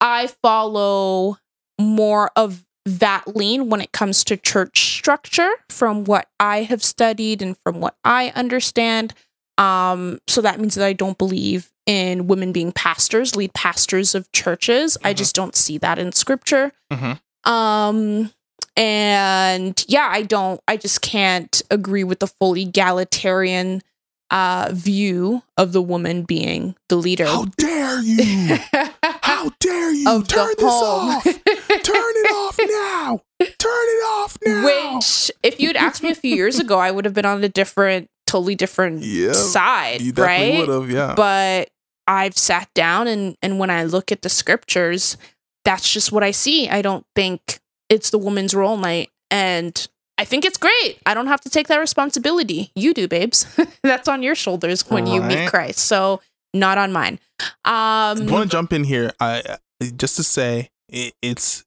[0.00, 1.38] I follow
[1.80, 7.40] more of that lean when it comes to church structure from what I have studied
[7.40, 9.14] and from what I understand.
[9.56, 14.30] Um, so that means that I don't believe in women being pastors, lead pastors of
[14.32, 14.96] churches.
[15.04, 15.16] I Mhm.
[15.16, 16.72] just don't see that in scripture.
[16.92, 17.20] Mhm.
[17.44, 18.32] Um,
[18.76, 23.82] and yeah, I don't, I just can't agree with the full egalitarian
[24.30, 27.26] uh view of the woman being the leader.
[27.26, 28.56] How dare you?
[29.22, 30.08] How dare you?
[30.10, 31.24] of Turn this off.
[31.24, 33.20] Turn it off now.
[33.40, 34.94] Turn it off now.
[34.96, 37.48] Which, if you'd asked me a few years ago, I would have been on a
[37.50, 40.56] different, totally different Yeah, side, right?
[40.66, 41.14] would have, yeah.
[41.14, 41.68] But
[42.06, 45.16] I've sat down and and when I look at the scriptures,
[45.64, 46.68] that's just what I see.
[46.68, 49.86] I don't think it's the woman's role night, and
[50.18, 50.98] I think it's great.
[51.06, 52.70] I don't have to take that responsibility.
[52.74, 53.46] You do, babes.
[53.82, 55.80] that's on your shoulders when you meet Christ.
[55.80, 56.20] So
[56.52, 57.18] not on mine.
[57.64, 59.12] Um I want to jump in here.
[59.20, 59.58] I I-
[59.96, 61.64] just to say it, it's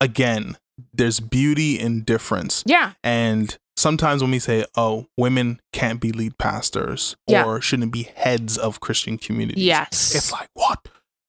[0.00, 0.56] again.
[0.94, 6.38] There's beauty in difference, yeah, and sometimes when we say, "Oh, women can't be lead
[6.38, 7.44] pastors Yeah.
[7.44, 10.78] or shouldn't be heads of Christian communities," yes, it's like, "What?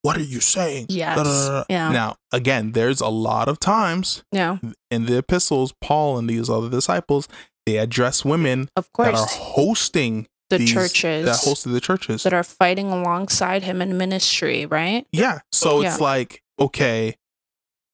[0.04, 1.63] What are you saying?" yes, Da, da, da, da.
[1.70, 4.58] yeah, Now, again, there's a lot of times yeah,
[4.92, 7.28] in the epistles, Paul and these other disciples,
[7.66, 9.08] they address women of course.
[9.10, 12.24] that are hosting The these- churches that hosted the churches.
[12.24, 15.08] that are fighting alongside him in ministry, right?
[15.12, 15.39] yeah.
[15.52, 15.89] So Yeah.
[15.92, 17.16] it's like, okay,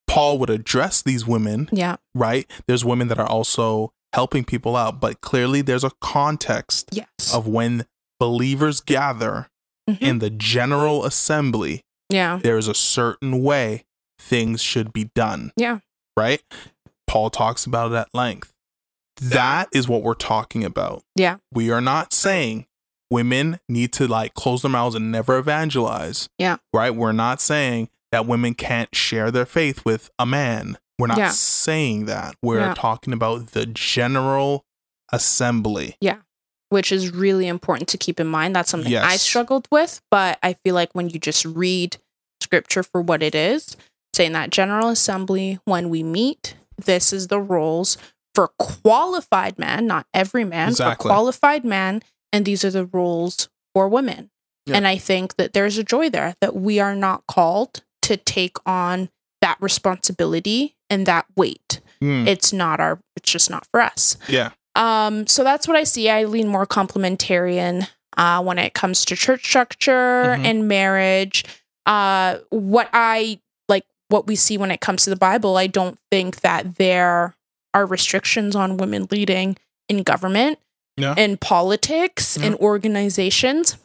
[0.08, 2.50] Paul would address these women, Yeah, right?
[2.68, 7.48] There's women that are also helping people out, but clearly there's a context yes, of
[7.48, 7.86] when
[8.20, 9.50] believers gather
[9.90, 10.02] Mhm.
[10.02, 13.86] in the general assembly, yeah, there is a certain way
[14.20, 15.52] things should be done.
[15.56, 15.80] Yeah.
[16.18, 16.42] Right?
[17.08, 18.52] Paul talks about it at length.
[19.22, 21.04] That is what we're talking about.
[21.16, 21.38] Yeah.
[21.52, 22.68] We are not saying
[23.12, 26.30] women need to like close their mouths and never evangelize.
[26.38, 26.58] Yeah.
[26.74, 26.94] Right?
[26.94, 30.78] We're not saying that women can't share their faith with a man.
[31.00, 31.32] We're not Yeah.
[31.32, 32.36] saying that.
[32.44, 32.74] We're Yeah.
[32.76, 34.66] talking about the general
[35.12, 35.96] assembly.
[36.02, 36.18] Yeah.
[36.70, 38.56] Which is really important to keep in mind.
[38.56, 41.98] That's something I struggled with, but I feel like when you just read
[42.42, 43.76] scripture for what it is,
[44.14, 47.98] saying that General Assembly, when we meet, this is the roles
[48.36, 51.04] for qualified men, not every man, Exactly.
[51.08, 54.30] for qualified man, and these are the rules for women.
[54.66, 54.78] Yeah.
[54.78, 58.58] And I think that there's a joy there that we are not called to take
[58.68, 59.10] on
[59.42, 61.80] that responsibility and that weight.
[62.02, 62.28] Hmm.
[62.28, 64.18] It's not our it's just not for us.
[64.28, 64.52] yeah.
[64.76, 66.10] Um, so that's what I see.
[66.10, 70.46] I lean more complementarian uh, when it comes to church structure Mhm.
[70.46, 71.44] and marriage.
[71.86, 75.98] Uh, what I like, what we see when it comes to the Bible, I don't
[76.12, 77.36] think that there
[77.74, 79.58] are restrictions on women leading
[79.90, 80.60] in government,
[80.98, 81.16] Yeah.
[81.18, 83.78] in politics, in organizations.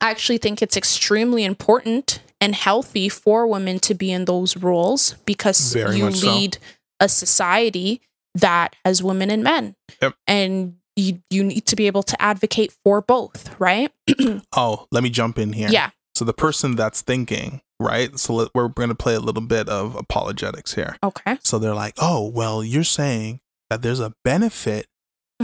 [0.00, 5.14] I actually think it's extremely important and healthy for women to be in those roles
[5.24, 6.26] because Very you much so.
[6.34, 6.58] lead
[7.00, 8.00] a society
[8.34, 9.76] that has women and men.
[10.02, 10.14] Yep.
[10.26, 13.90] And you you need to be able to advocate for both, right?
[14.54, 15.70] Oh, let me jump in here.
[15.70, 15.90] Yeah.
[16.14, 18.18] So the person that's thinking, right?
[18.18, 20.98] So let, we're going to play a little bit of apologetics here.
[21.02, 21.38] Okay.
[21.42, 24.86] So they're like, "Oh, well, you're saying that there's a benefit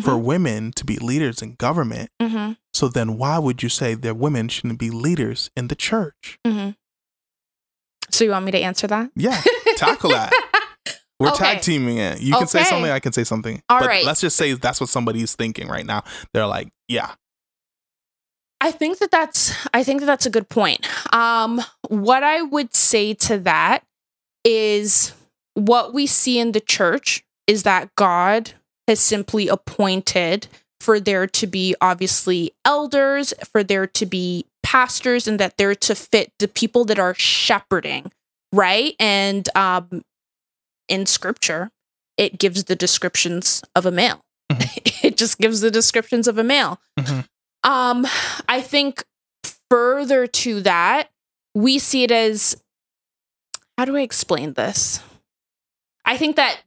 [0.03, 0.23] for Mm-hmm.
[0.25, 2.11] women to be leaders in government.
[2.23, 6.39] hmm So then why would you say that women shouldn't be leaders in the church?"
[6.47, 6.71] hmm
[8.11, 9.11] So you want me to answer that?
[9.15, 9.41] Yeah,
[9.77, 10.33] tackle that.
[11.21, 11.55] We're Okay.
[11.55, 12.21] tag teaming it.
[12.21, 13.61] You can say something, I can say something.
[13.69, 14.05] All but right.
[14.05, 16.05] let's just say that's what somebody's thinking right now.
[16.33, 17.15] They're like, "Yeah,
[18.61, 20.87] I think that that's I think that that's a good point.
[21.13, 23.83] Um what I would say to that
[24.45, 25.13] is
[25.55, 28.53] what we see in the church is that God
[28.87, 30.47] has simply appointed
[30.81, 35.95] for there to be obviously elders, for there to be pastors and that they're to
[35.95, 38.13] fit the people that are shepherding,
[38.53, 38.95] right?
[39.01, 40.03] And um,
[40.91, 41.71] in scripture,
[42.19, 44.21] it gives the descriptions of a male.
[44.51, 46.79] it just gives the descriptions of a male.
[46.99, 47.27] Mhm.
[47.65, 48.07] Um,
[48.47, 49.05] I think
[49.71, 51.09] further to that,
[51.55, 52.63] we see it as
[53.79, 55.01] how do I explain this?
[56.05, 56.61] I think that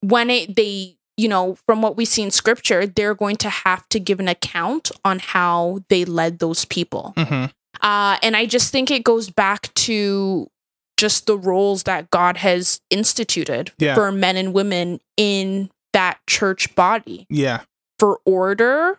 [0.00, 3.88] when it they you know from what we see in scripture they're going to have
[3.88, 7.50] to give an account on how they led those people Mhm.
[7.82, 10.48] uh, and I just think it goes back to
[10.96, 13.94] just the roles that God has instituted Yeah.
[13.94, 17.60] for men and women in that church body Yeah.
[17.98, 18.98] for order,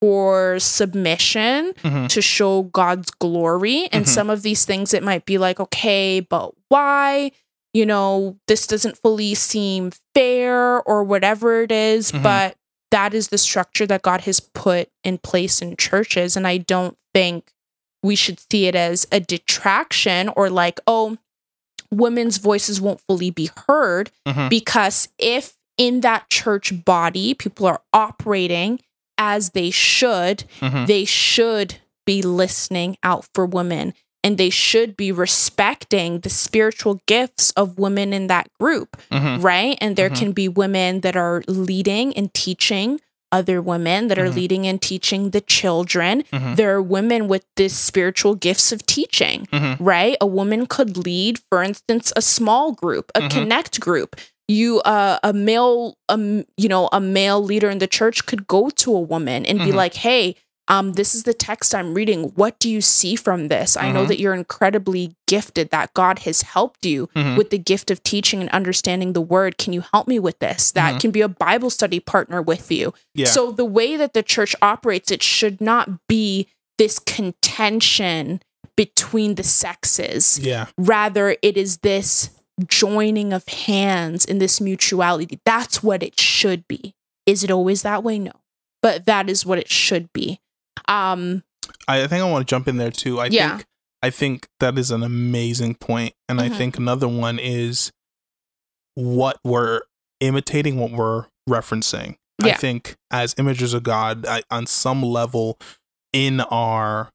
[0.00, 2.08] for submission, Mhm.
[2.08, 3.88] to show God's glory.
[3.92, 4.08] And Mhm.
[4.08, 7.30] some of these things, it might be like, okay, but why?
[7.76, 12.22] You know, this doesn't fully seem fair or whatever it is, Mhm.
[12.22, 12.56] but
[12.90, 16.36] that is the structure that God has put in place in churches.
[16.36, 17.52] And I don't think
[18.02, 21.18] we should see it as a detraction or like, oh,
[21.90, 24.48] women's voices won't fully be heard Mhm.
[24.48, 28.80] because if in that church body people are operating
[29.18, 30.86] as they should, Mhm.
[30.86, 33.92] they should be listening out for women
[34.26, 39.42] and they should be respecting the spiritual gifts of women in that group, Mhm.
[39.42, 39.78] right?
[39.80, 40.18] And there Mhm.
[40.18, 43.00] can be women that are leading and teaching
[43.32, 44.34] other women that are Mhm.
[44.40, 46.24] leading and teaching the children.
[46.32, 46.56] Mhm.
[46.56, 49.76] There are women with this spiritual gifts of teaching Mhm.
[49.80, 50.16] right?
[50.20, 53.30] A woman could lead, for instance, a small group, a Mhm.
[53.30, 54.16] connect group.
[54.48, 58.70] You, uh, a male, um, you know, a male leader in the church could go
[58.82, 59.80] to a woman and be Mhm.
[59.82, 60.36] like, "Hey,
[60.68, 62.32] um, this is the text I'm reading.
[62.34, 63.76] What do you see from this?
[63.76, 64.08] I know Mhm.
[64.08, 65.70] that you're incredibly gifted.
[65.70, 67.36] That God has helped you Mhm.
[67.36, 69.58] with the gift of teaching and understanding the word.
[69.58, 70.72] Can you help me with this?
[70.72, 71.00] That Mhm.
[71.00, 72.92] can be a Bible study partner with you.
[73.14, 73.26] Yeah.
[73.26, 76.48] So the way that the church operates, it should not be
[76.78, 78.40] this contention
[78.76, 80.38] between the sexes.
[80.42, 80.66] yeah.
[80.76, 82.30] Rather, it is this
[82.68, 85.38] joining of hands in this mutuality.
[85.44, 86.94] That's what it should be.
[87.24, 88.18] Is it always that way?
[88.18, 88.32] No.
[88.82, 90.40] But that is what it should be.
[90.88, 91.42] Um
[91.88, 93.20] I think I want to jump in there too.
[93.20, 93.56] I Yeah.
[93.56, 93.66] think
[94.02, 96.42] I think that is an amazing point, and Mhm.
[96.44, 97.90] I think another one is
[98.94, 99.80] what we're
[100.20, 102.16] imitating, what we're referencing.
[102.42, 105.58] I think as images of God, I, on some level,
[106.12, 107.10] in our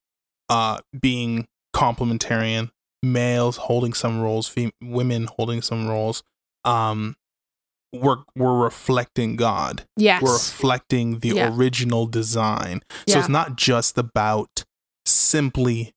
[0.50, 6.24] uh, being complementarian, males holding some roles, fem- women holding some roles,
[6.66, 7.16] um,
[7.94, 9.86] we're we're reflecting God.
[9.98, 10.22] yes.
[10.22, 11.56] We're reflecting the Yeah.
[11.56, 12.82] original design.
[13.08, 13.20] So Yeah.
[13.20, 14.64] it's not just about
[15.06, 15.94] simply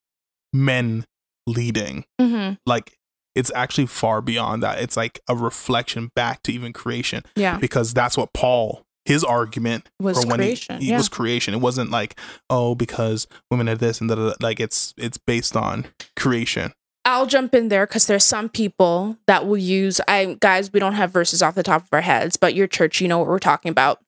[0.52, 1.04] men
[1.46, 2.04] leading.
[2.20, 2.58] Mhm.
[2.66, 2.96] Like
[3.34, 4.80] it's actually far beyond that.
[4.80, 7.58] It's like a reflection back to even creation Yeah.
[7.58, 10.78] because that's what Paul his argument Was for when creation.
[10.78, 10.96] he, he yeah.
[10.96, 11.52] was creation.
[11.52, 14.42] It wasn't like oh because women are this and that.
[14.42, 16.72] Like it's it's based on creation.
[17.04, 20.94] I'll jump in there because there's some people that will use I guys, we don't
[20.94, 23.38] have verses off the top of our heads, but your church, you know what we're
[23.38, 24.00] talking about.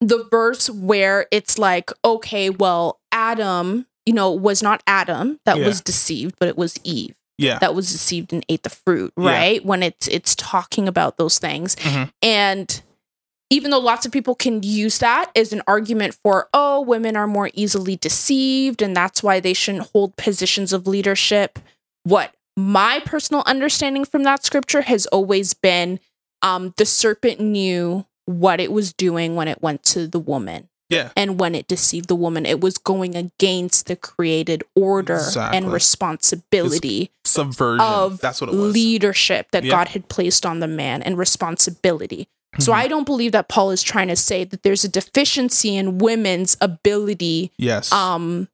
[0.00, 5.66] The verse where it's like, okay, well, Adam, you know, was not Adam that Yeah.
[5.66, 7.58] was deceived, but it was Eve Yeah.
[7.58, 9.24] that was deceived and ate the fruit, Yeah.
[9.30, 9.64] right?
[9.64, 11.76] When it's it's talking about those things.
[11.76, 12.10] Mhm.
[12.22, 12.82] And
[13.50, 17.26] even though lots of people can use that as an argument for, oh, women are
[17.26, 21.58] more easily deceived and that's why they shouldn't hold positions of leadership,
[22.04, 26.00] what my personal understanding from that scripture has always been
[26.42, 30.68] um, the serpent knew what it was doing when it went to the woman.
[30.90, 31.10] Yeah.
[31.16, 35.56] And when it deceived the woman, it was going against the created order Exactly.
[35.56, 37.80] and responsibility Subversion.
[37.80, 38.72] of that's what it was.
[38.74, 39.70] leadership that Yeah.
[39.70, 42.28] God had placed on the man and responsibility.
[42.58, 42.76] So Mhm.
[42.76, 46.56] I don't believe that Paul is trying to say that there's a deficiency in women's
[46.60, 47.90] ability yes.
[47.92, 48.48] um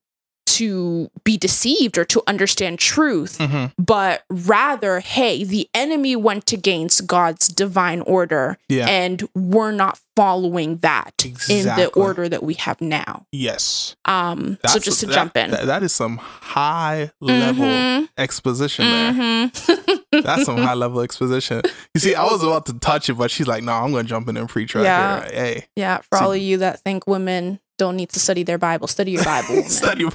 [0.59, 3.73] to be deceived or to understand truth, Mhm.
[3.79, 8.87] but rather, hey, the enemy went against God's divine order Yeah.
[8.89, 13.25] and we're not following that in the order that we have now.
[13.31, 13.95] yes.
[14.05, 15.51] Um so just to that- jump in.
[15.53, 19.13] that- that is some high level Mhm, exposition there.
[19.13, 20.23] mhm.
[20.25, 21.63] That's some high level exposition.
[21.95, 24.09] You see, I was about to touch it, but she's like, "No, I'm going to
[24.09, 25.21] jump in and preach right Yeah.
[25.23, 28.43] here." Hey, Yeah, for See- all of you that think women don't need to study
[28.43, 29.63] their Bible, study your Bible.
[29.69, 30.03] study.
[30.03, 30.13] your-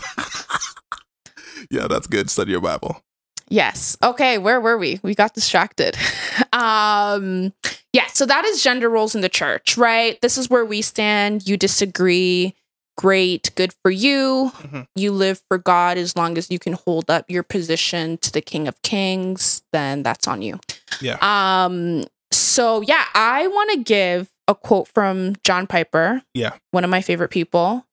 [1.72, 2.30] yeah, that's good.
[2.30, 3.02] Study your Bible.
[3.50, 3.98] yes.
[4.04, 5.00] Okay, where were we?
[5.04, 5.98] We got distracted.
[6.54, 7.54] um
[7.94, 10.20] yeah, so that is gender roles in the church, right?
[10.22, 11.48] This is where we stand.
[11.48, 12.56] You disagree.
[12.98, 14.52] Great, good for you.
[14.58, 14.88] Mhm.
[14.96, 18.42] You live for God as long as you can hold up your position to the
[18.42, 20.60] King of Kings, then that's on you.
[21.02, 21.18] Yeah.
[21.22, 26.22] Um so yeah, I want to give a quote from John Piper.
[26.34, 26.52] Yeah.
[26.72, 27.86] One of my favorite people.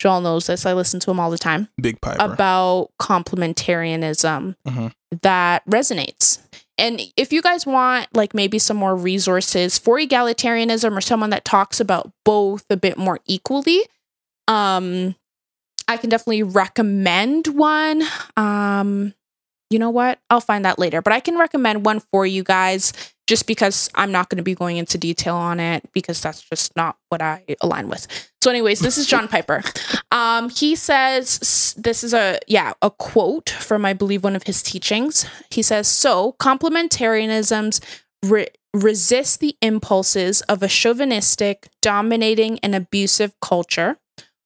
[0.00, 0.66] Joel knows this.
[0.66, 2.22] I listen to him all the time Big Piper.
[2.32, 4.92] about complementarianism Mhm.
[5.22, 6.40] that resonates.
[6.76, 11.44] And if you guys want like maybe some more resources for egalitarianism or someone that
[11.44, 13.80] talks about both a bit more equally,
[14.48, 15.14] um
[15.86, 18.02] I can definitely recommend one.
[18.36, 19.14] Um
[19.70, 20.18] you know what?
[20.30, 22.92] I'll find that later, but I can recommend one for you guys
[23.26, 26.76] just because I'm not going to be going into detail on it because that's just
[26.76, 28.06] not what I align with.
[28.42, 29.62] So anyways, this is John Piper.
[30.10, 34.62] Um he says this is a yeah, a quote from I believe one of his
[34.62, 35.26] teachings.
[35.50, 37.80] He says, "So, complementarianisms
[38.22, 43.98] re- resist the impulses of a chauvinistic, dominating and abusive culture."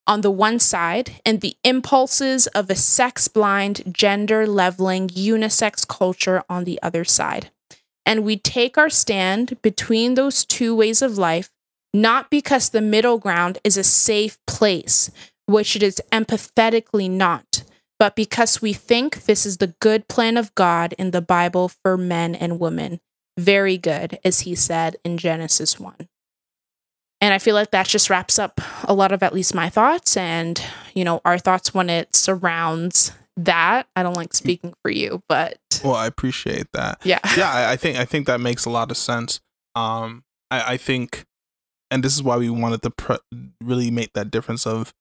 [0.09, 6.43] on the one side and the impulses of a sex blind, gender leveling, unisex culture
[6.49, 7.51] on the other side.
[8.09, 11.51] And we take our stand between those two ways of life,
[11.93, 15.11] not because the middle ground is a safe place,
[15.45, 17.65] which it is empathetically not,
[17.99, 21.99] but because we think this is the good plan of God in the Bible for
[21.99, 22.99] men and women.
[23.37, 26.09] Very good, as he said in Genesis 1.
[27.21, 30.17] And I feel like that just wraps up a lot of at least my thoughts
[30.17, 30.59] and,
[30.95, 33.13] you know, our thoughts when it surrounds
[33.45, 33.87] that.
[33.97, 37.01] I don't like speaking for you, but well, I appreciate that.
[37.05, 37.21] yeah.
[37.37, 39.41] yeah, I, I think I think that makes a lot of sense.
[39.75, 41.25] Um, I, I think,
[41.91, 43.15] and this is why we wanted to pr-
[43.63, 44.93] really make that difference of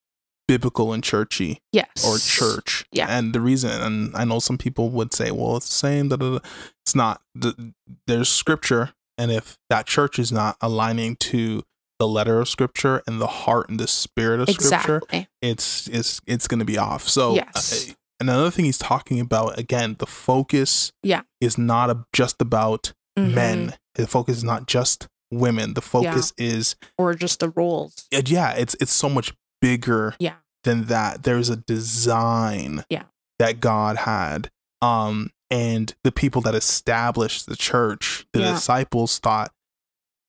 [0.48, 1.90] biblical and churchy Yes.
[2.06, 2.86] or church.
[2.92, 3.08] Yeah.
[3.10, 6.10] and the reason, and I know some people would say, well, it's the same.
[6.10, 6.40] Da, da, da.
[6.86, 7.22] It's not.
[7.36, 7.74] The,
[8.08, 11.64] there's scripture, and if that church is not aligning to
[12.00, 15.28] the letter of scripture and the heart and the spirit of scripture, Exactly.
[15.42, 17.08] it's it's it's going to be off.
[17.10, 17.96] So Yes.
[18.20, 21.22] Uh, another thing he's talking about again, the focus Yeah.
[21.42, 23.34] is not a, just about Mhm.
[23.34, 23.74] men.
[23.96, 25.74] The focus is not just women.
[25.74, 28.06] The focus is Or just the roles.
[28.12, 30.36] yeah, it's it's so much bigger Yeah.
[30.64, 31.24] than that.
[31.24, 33.04] There's a design Yeah.
[33.40, 34.50] that God had.
[34.82, 38.52] Um and the people that established the church, the Yeah.
[38.54, 39.52] disciples thought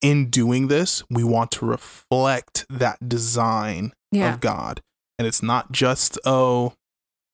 [0.00, 4.32] in doing this, we want to reflect that design Yeah.
[4.34, 4.80] of God.
[5.18, 6.74] And it's not just, oh,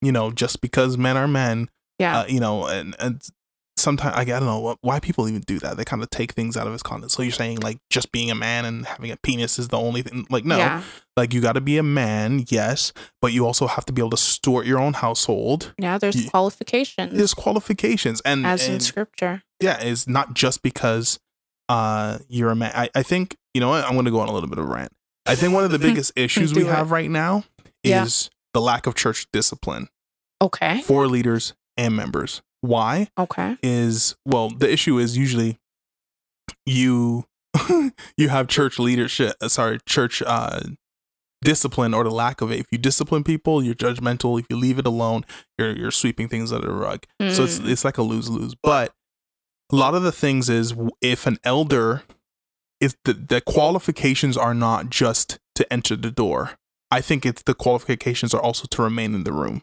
[0.04, 2.20] you know, just because men are men, Yeah.
[2.20, 3.22] uh, you know, and, and
[3.76, 5.76] sometimes I, don't know what, why people even do that.
[5.76, 7.16] They kind of take things out of its context.
[7.16, 10.02] So you're saying like just being a man and having a penis is the only
[10.02, 10.26] thing?
[10.30, 10.82] Like, no, Yeah.
[11.16, 14.10] like you got to be a man, yes, but you also have to be able
[14.10, 15.74] to steward your own household.
[15.78, 15.98] Yeah.
[15.98, 19.42] There's Ye- qualifications There's qualifications, and, as in scripture.
[19.60, 21.18] yeah, it's not just because
[21.68, 22.72] uh you're a man.
[22.74, 24.66] I, I think you know what I'm going to go on a little bit of
[24.68, 24.92] a rant.
[25.26, 26.66] I think one of the biggest issues we it.
[26.68, 27.44] have right now
[27.82, 28.04] Yeah.
[28.04, 29.88] is the lack of church discipline
[30.44, 30.82] Okay.
[30.82, 32.42] for leaders and members.
[32.60, 33.56] Why Okay.
[33.62, 35.58] is well the issue is usually
[36.66, 37.24] you
[38.16, 40.60] you have church leadership uh, sorry church uh
[41.42, 44.78] discipline or the lack of it if you discipline people you're judgmental if you leave
[44.78, 45.24] it alone
[45.58, 47.68] you're you're sweeping things under the rug so it's Mm.
[47.68, 48.54] it's like a lose lose.
[48.62, 48.92] But
[49.72, 52.02] a lot of the things is if an elder,
[52.80, 56.52] if the the qualifications are not just to enter the door.
[56.90, 59.62] I think it's the qualifications are also to remain in the room,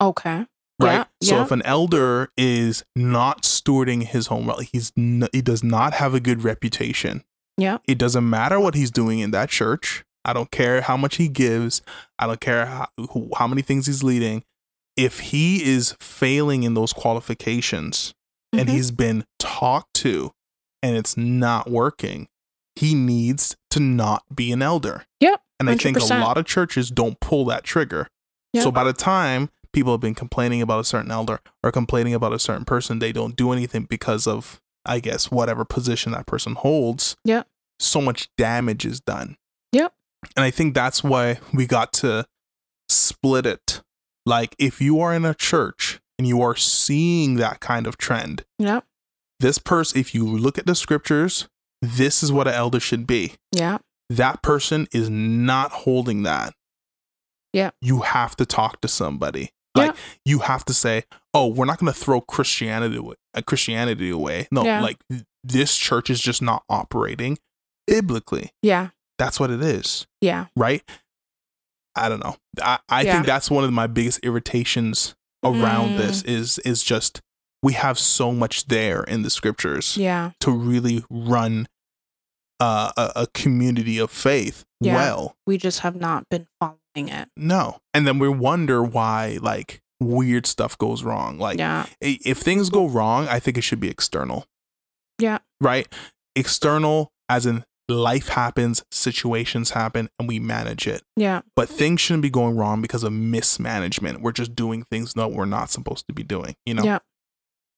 [0.00, 0.46] Okay.
[0.80, 0.92] right?
[0.92, 1.42] Yeah, so yeah.
[1.44, 6.14] if an elder is not stewarding his home well, he's n- he does not have
[6.14, 7.24] a good reputation.
[7.56, 7.78] Yeah.
[7.88, 10.04] It doesn't matter what he's doing in that church.
[10.24, 11.80] I don't care how much he gives.
[12.18, 12.88] I don't care how,
[13.36, 14.42] how many things he's leading.
[14.96, 18.14] If he is failing in those qualifications,
[18.52, 18.72] and Mhm.
[18.72, 20.32] he's been talked to
[20.82, 22.28] and it's not working,
[22.74, 25.04] he needs to not be an elder.
[25.20, 28.08] Yep, And I think a lot of churches don't pull that trigger.
[28.58, 32.32] So by the time people have been complaining about a certain elder or complaining about
[32.32, 36.54] a certain person, they don't do anything because of, I guess, whatever position that person
[36.54, 37.14] holds.
[37.24, 37.42] Yeah.
[37.78, 39.36] So much damage is done.
[39.72, 39.92] Yep.
[40.34, 42.24] And I think that's why we got to
[42.88, 43.82] split it.
[44.24, 48.46] Like if you are in a church and you are seeing that kind of trend,
[48.58, 48.80] Yeah.
[49.40, 51.48] this person, if you look at the scriptures,
[51.82, 53.34] this is what an elder should be.
[53.52, 53.76] Yeah.
[54.08, 56.54] That person is not holding that.
[57.52, 57.70] Yeah.
[57.82, 59.50] You have to talk to somebody.
[59.76, 61.04] Like you have to say,
[61.34, 64.80] "Oh, we're not going to throw Christianity away, uh, Christianity away." No, Yeah.
[64.80, 64.98] like
[65.44, 67.38] this church is just not operating
[67.86, 68.50] biblically.
[68.62, 68.88] Yeah.
[69.18, 70.46] That's what it is, Yeah.
[70.56, 70.82] right?
[71.94, 72.36] I don't know.
[72.60, 73.14] I, I Yeah.
[73.14, 75.14] think that's one of my biggest irritations
[75.44, 75.96] around Mm.
[75.98, 77.20] this is is just
[77.62, 80.32] we have so much there in the scriptures Yeah.
[80.40, 81.68] to really run
[82.58, 84.94] uh, a, a community of faith Yeah.
[84.94, 85.36] well.
[85.46, 87.28] We just have not been following it.
[87.36, 91.38] No, and then we wonder why like weird stuff goes wrong.
[91.38, 91.86] Like Yeah.
[92.00, 94.46] if things go wrong, I think it should be external.
[95.18, 95.38] Yeah.
[95.60, 95.86] Right.
[96.34, 101.02] External, as in life happens, situations happen, and we manage it.
[101.16, 101.40] Yeah.
[101.54, 104.20] But things shouldn't be going wrong because of mismanagement.
[104.20, 106.82] We're just doing things that we're not supposed to be doing, you know?
[106.82, 106.98] Yeah.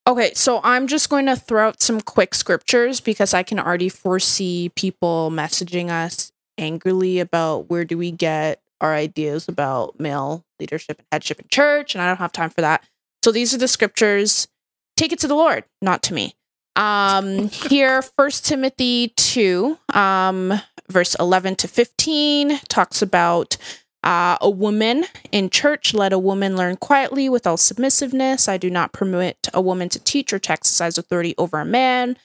[0.09, 3.91] Okay, so I'm just going to throw out some quick scriptures because I can already
[3.91, 10.99] foresee people messaging us angrily about where do we get our ideas about male leadership
[10.99, 12.85] and headship in church, and I don't have time for that.
[13.25, 14.49] So these are the scriptures.
[14.97, 16.35] Take it to the Lord, not to me.
[16.77, 23.57] Um, here, First Timothy two, um, verse eleven to fifteen talks about
[24.05, 25.93] uh, a woman in church.
[25.93, 28.49] Let a woman learn quietly with all submissiveness.
[28.49, 32.17] I do not permit a woman to teach or to exercise authority over a man.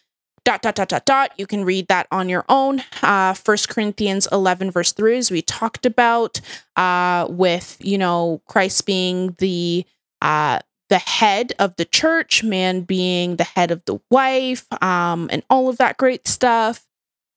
[0.46, 1.32] Dot dot dot dot dot.
[1.38, 2.84] You can read that on your own.
[3.02, 6.42] Uh, First Corinthians eleven verse three, as we talked about,
[6.76, 9.86] uh, with you know Christ being the
[10.22, 15.42] uh the head of the church, man being the head of the wife, um, and
[15.50, 16.86] all of that great stuff.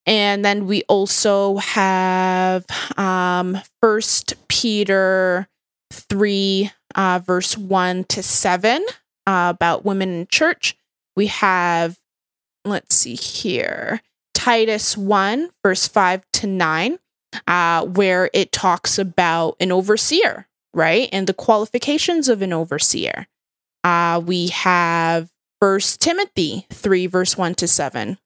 [0.04, 2.66] And then we also have
[2.98, 5.48] um, First Peter
[5.90, 8.84] three, uh, verse one to seven,
[9.26, 10.76] uh, about women in church.
[11.16, 11.96] We have,
[12.68, 14.00] let's see here,
[14.34, 16.98] Titus one, verse five to nine,
[17.46, 23.26] uh, where it talks about an overseer, right, and the qualifications of an overseer.
[23.84, 28.18] Uh, we have First Timothy 3, verse 1 to 7.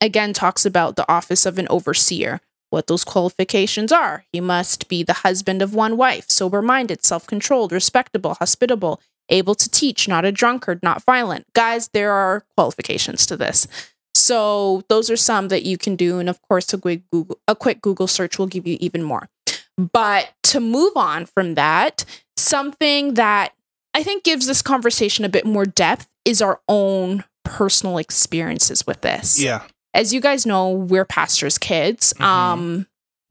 [0.00, 2.40] Again, talks about the office of an overseer,
[2.70, 4.24] what those qualifications are.
[4.32, 9.54] He must be the husband of one wife, sober minded, self controlled, respectable, hospitable, able
[9.54, 11.46] to teach, not a drunkard, not violent.
[11.54, 13.66] Guys, there are qualifications to this.
[14.14, 16.18] So those are some that you can do.
[16.18, 19.28] And of course, a quick Google, a quick Google search will give you even more.
[19.76, 22.04] But to move on from that,
[22.36, 23.52] something that
[23.94, 29.02] I think gives this conversation a bit more depth is our own personal experiences with
[29.02, 29.38] this.
[29.40, 29.62] Yeah.
[29.94, 32.12] As you guys know, we're pastors' kids.
[32.18, 32.24] Mhm.
[32.24, 32.86] Um,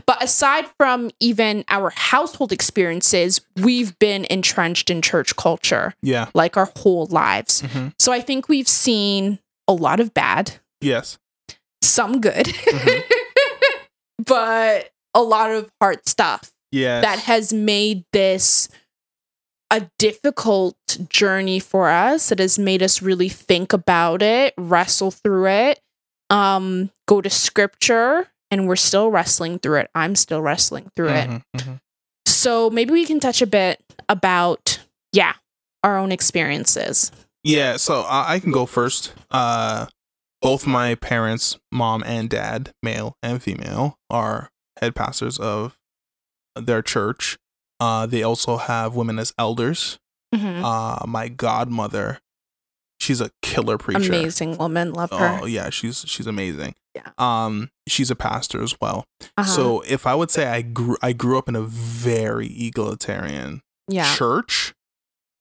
[0.06, 6.28] but aside from even our household experiences, we've been entrenched in church culture Yeah.
[6.34, 7.62] like our whole lives.
[7.62, 11.18] hmm So I think we've seen a lot of bad, Yes.
[11.82, 13.04] some good, Mhm.
[14.26, 17.04] but a lot of hard stuff Yes.
[17.04, 18.70] that has made this
[19.72, 20.78] a difficult
[21.10, 25.80] journey for us It has made us really think about it wrestle through it
[26.30, 31.30] um go to scripture and we're still wrestling through it i'm still wrestling through it
[31.30, 31.80] Mhm, mhm.
[32.26, 33.80] so maybe we can touch a bit
[34.10, 34.80] about
[35.12, 35.34] yeah
[35.84, 37.12] our own experiences
[37.44, 39.14] Yeah, so I, I can go first.
[39.30, 39.86] Uh,
[40.42, 44.50] both my parents, mom and dad, male and female, are
[44.82, 45.78] head pastors of
[46.56, 47.38] their church.
[47.80, 50.00] Uh, they also have women as elders.
[50.34, 50.64] Mhm.
[50.64, 52.20] Uh, my godmother,
[53.00, 54.12] she's a killer preacher.
[54.12, 56.74] amazing woman love her Oh yeah, she's she's amazing.
[56.96, 57.10] Yeah.
[57.20, 59.06] Um, she's a pastor as well.
[59.38, 59.44] Uh-huh.
[59.44, 64.16] So if I would say I grew I grew up in a very egalitarian yeah.
[64.16, 64.74] church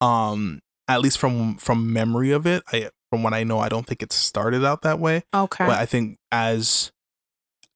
[0.00, 3.86] um at least from from memory of it i from what i know i don't
[3.86, 5.22] think it started out that way.
[5.34, 5.64] Okay.
[5.64, 6.92] But i think as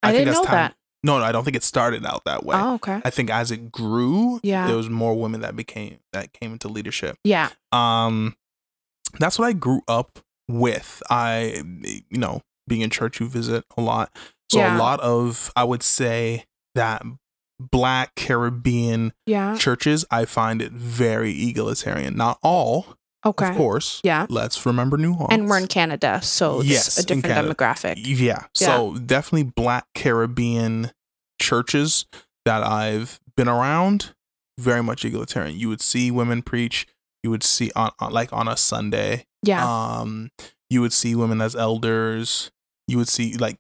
[0.03, 0.75] i, think didn't as know time- that.
[1.05, 2.57] No no i don't think it started out that way.
[2.59, 3.01] Oh okay.
[3.05, 4.67] I think as it grew Yeah.
[4.67, 7.17] there was more women that became that came into leadership.
[7.25, 7.51] Yeah.
[7.73, 8.37] Um
[9.19, 11.03] that's what i grew up with.
[11.09, 11.63] I
[12.11, 14.15] you know being in church you visit a lot
[14.51, 14.77] so Yeah.
[14.77, 16.45] a lot of i would say
[16.75, 17.03] that
[17.61, 19.57] black caribbean yeah.
[19.57, 22.17] churches i find it very egalitarian.
[22.17, 22.87] Not all
[23.27, 23.49] okay.
[23.49, 24.01] of course.
[24.05, 24.27] Yeah.
[24.29, 27.95] Let's remember New nuance and we're in canada so it's Yes, a different demographic.
[27.99, 28.45] Yeah.
[28.55, 30.93] So definitely black caribbean
[31.41, 32.07] churches
[32.45, 34.15] that i've been around
[34.59, 35.57] very much egalitarian.
[35.59, 36.87] You would see women preach.
[37.23, 39.27] You would see on, on like on a sunday.
[39.43, 39.65] Yeah.
[39.65, 40.31] Um
[40.71, 42.51] you would see women as elders.
[42.87, 43.59] You would see like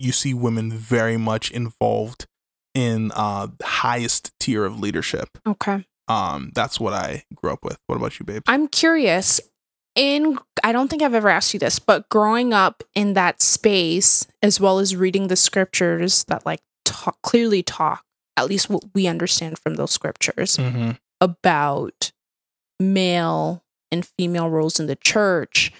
[0.00, 2.26] you see women very much involved
[2.74, 7.78] in uh the highest tier of leadership okay um that's what i grew up with
[7.86, 9.40] what about you babe I'm curious.
[9.96, 14.26] In I don't think I've ever asked you this, but growing up in that space,
[14.42, 18.04] as well as reading the scriptures that like talk, clearly talk,
[18.36, 20.92] at least what we understand from those scriptures mm-hmm.
[21.20, 22.12] about
[22.78, 25.72] male and female roles in the church.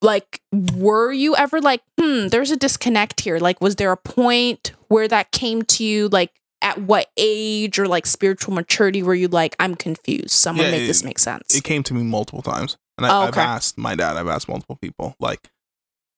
[0.00, 3.38] Like, were you ever like, hmm, there's a disconnect here?
[3.38, 6.08] Like, was there a point where that came to you?
[6.08, 6.30] Like,
[6.62, 10.30] at what age or like spiritual maturity were you like, I'm confused?
[10.30, 11.54] Someone Yeah, make it- this make sense?
[11.54, 13.40] it came to me multiple times and I, Oh, i've okay.
[13.40, 15.48] asked my dad i've asked multiple people like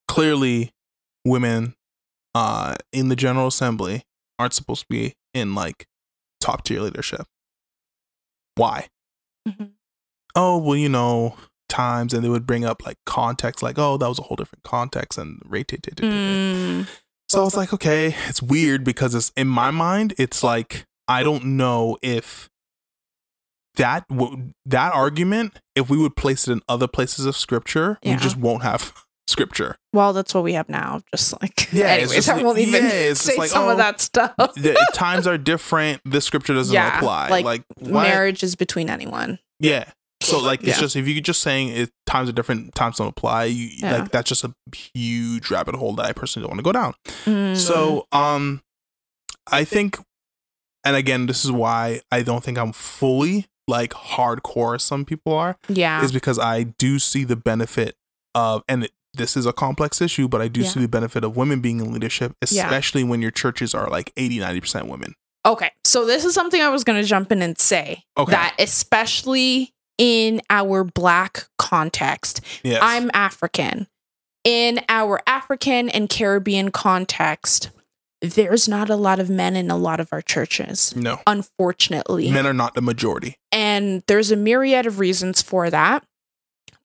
[0.09, 0.73] clearly
[1.27, 1.75] women
[2.35, 4.03] uh in the general assembly
[4.39, 5.87] aren't supposed to be in like
[6.41, 7.27] top tier leadership
[8.55, 8.89] why
[9.47, 9.73] Mhm.
[10.35, 11.37] oh well you know
[11.71, 14.63] times and they would bring up like context like oh that was a whole different
[14.65, 16.87] context and rate Mm,
[17.31, 21.23] So I was like, okay, it's weird because it's in my mind, it's like I
[21.23, 22.49] don't know if
[23.77, 28.15] that w- that argument, if we would place it in other places of scripture, Yeah.
[28.17, 28.93] we just won't have
[29.29, 29.77] scripture.
[29.93, 31.01] Well, that's what we have now.
[31.15, 33.65] Just like Yeah, it's anyways, just I like- won't even yeah, it's say like, some
[33.65, 34.35] oh, of that stuff.
[34.55, 36.01] The times are different.
[36.05, 37.29] This scripture doesn't Yeah, apply.
[37.29, 37.63] like, Like.
[37.81, 39.39] Marriage is between anyone.
[39.61, 39.85] Yeah.
[40.31, 40.81] So like it's Yeah.
[40.81, 43.45] just if you're just saying it times are different, times don't apply.
[43.45, 43.97] You Yeah.
[43.99, 44.53] like that's just a
[44.95, 46.95] huge rabbit hole that I personally don't want to go down.
[47.27, 47.57] Mm.
[47.57, 48.63] So um
[49.51, 49.99] I think
[50.85, 55.33] and again this is why I don't think I'm fully like hardcore as some people
[55.35, 57.95] are yeah, is because I do see the benefit
[58.35, 60.69] of and it, this is a complex issue but I do Yeah.
[60.69, 64.39] see the benefit of women being in leadership especially when your churches are like 80
[64.39, 65.15] 90% women.
[65.47, 65.71] okay.
[65.85, 68.33] So this is something I was going to jump in and say Okay.
[68.33, 72.81] that especially in our black context, yes.
[72.83, 73.87] I'm African.
[74.43, 77.71] In our African and Caribbean context,
[78.23, 81.21] there's not a lot of men in a lot of our churches, no.
[81.27, 82.31] unfortunately.
[82.31, 83.37] Men are not the majority.
[83.53, 86.03] And there's a myriad of reasons for that.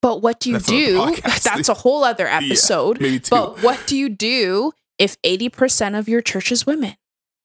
[0.02, 1.16] But what do you That's do?
[1.42, 3.00] That's a whole other episode.
[3.00, 3.22] Maybe.
[3.30, 6.96] But what do you do if 80% of your church is women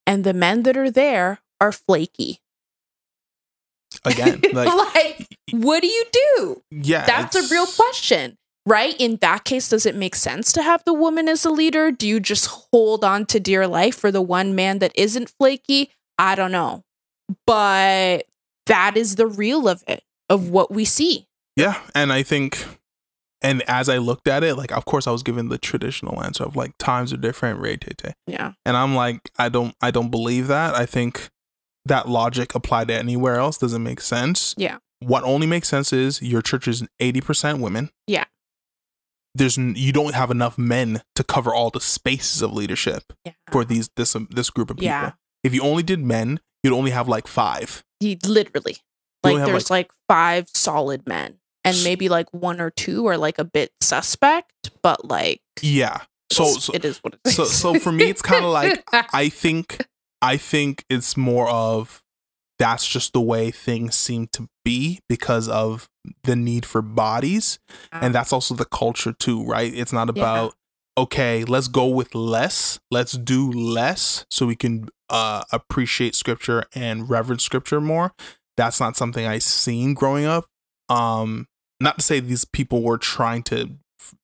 [0.05, 2.41] and the men that are there are flaky?
[4.05, 6.63] Again, like like, what do you do?
[6.71, 8.95] yeah, That's a real question, right?
[8.99, 11.91] In that case, does it make sense to have the woman as a leader?
[11.91, 15.91] Do you just hold on to dear life for the one man that isn't flaky?
[16.17, 16.83] I don't know.
[17.45, 18.25] But
[18.65, 21.27] that is the real of it, of what we see.
[21.55, 22.63] Yeah, and I think,
[23.41, 26.43] and as I looked at it, like of course I was given the traditional answer
[26.43, 28.13] of like times are different, tete.
[28.27, 28.53] Yeah.
[28.65, 30.75] and I'm like, I don't, I don't believe that.
[30.75, 31.29] I think
[31.85, 34.53] that logic applied to anywhere else doesn't make sense.
[34.57, 34.77] Yeah.
[34.99, 37.89] What only makes sense is your church is eighty percent women.
[38.07, 38.25] Yeah.
[39.33, 43.31] There's n- you don't have enough men to cover all the spaces of leadership Yeah.
[43.51, 44.87] for these this um, this group of people.
[44.87, 45.11] Yeah.
[45.43, 47.83] If you only did men, you'd only have like five.
[47.99, 48.77] You- literally.
[49.23, 51.37] You Like there's like, five solid men.
[51.63, 56.01] And maybe like one or two are like a bit suspect, but like Yeah.
[56.31, 57.35] So so it is what it is.
[57.35, 59.85] so, so for me, it's kind of like I think
[60.21, 62.01] I think it's more of
[62.59, 65.89] that's just the way things seem to be because of
[66.23, 67.57] the need for bodies
[67.91, 70.21] and that's also the culture too right it's not Yeah.
[70.21, 70.53] about
[70.95, 77.09] okay let's go with less let's do less so we can uh appreciate scripture and
[77.09, 78.13] reverence scripture more
[78.57, 80.45] that's not something i seen growing up
[80.89, 81.47] um
[81.79, 83.71] not to say these people were trying to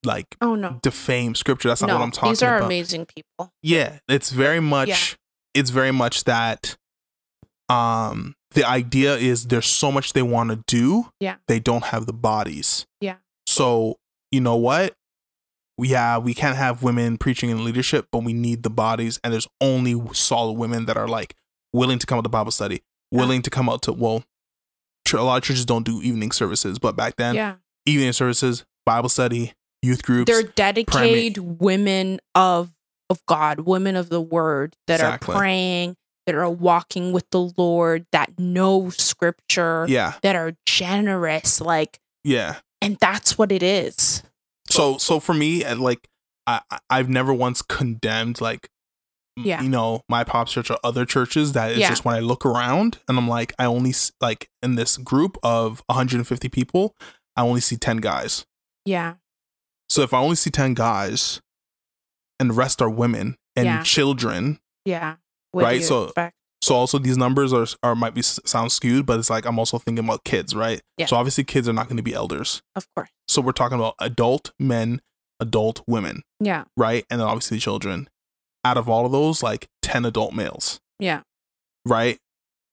[0.04, 0.80] like oh no.
[0.84, 2.34] defame scripture that's not no, what i'm talking about.
[2.34, 3.52] these are about amazing people.
[3.64, 5.18] yeah it's very much
[5.58, 6.76] it's very much that
[7.70, 11.36] um the idea is there's so much they want to do Yeah.
[11.48, 13.16] they don't have the bodies Yeah.
[13.46, 13.98] so
[14.32, 14.94] you know what
[15.80, 19.48] yeah we can't have women preaching in leadership but we need the bodies and there's
[19.62, 21.36] only solid women that are like
[21.74, 22.82] willing to come out to bible study
[23.12, 23.20] Yeah.
[23.20, 24.24] willing to come out to well
[25.14, 27.56] a lot of churches don't do evening services but back then yeah.
[27.86, 32.72] evening services bible study youth groups They're dedicated women of
[33.10, 35.34] of God, women of the word that Exactly.
[35.36, 35.96] are praying,
[36.26, 42.58] that are walking with the Lord, that know scripture, yeah that are generous, like yeah
[42.82, 44.24] and that's what it is.
[44.70, 46.08] so so for me uh, like
[46.46, 48.68] i i've never once condemned like
[49.38, 49.62] Yeah.
[49.62, 51.90] you know my pop church or other churches that is Yeah.
[51.90, 55.82] just when i look around and i'm like i only like in this group of
[55.88, 56.96] 150 people
[57.38, 58.46] i only see 10 guys
[58.86, 59.16] Yeah.
[59.90, 61.40] so if i only see 10 guys
[62.40, 63.84] and the rest are women and Yeah.
[63.84, 65.16] children Yeah.
[65.52, 66.36] What Right, so- expect?
[66.62, 69.78] so also these numbers are, are might be sound skewed but it's like i'm also
[69.78, 71.06] thinking about kids right Yeah.
[71.06, 73.10] so obviously kids are not going to be elders Of course.
[73.28, 75.02] so we're talking about adult men
[75.40, 76.64] adult women Yeah.
[76.76, 77.06] right?
[77.12, 78.10] And then obviously children.
[78.66, 81.22] Out of all of those, like 10 adult males, Yeah.
[81.86, 82.18] right?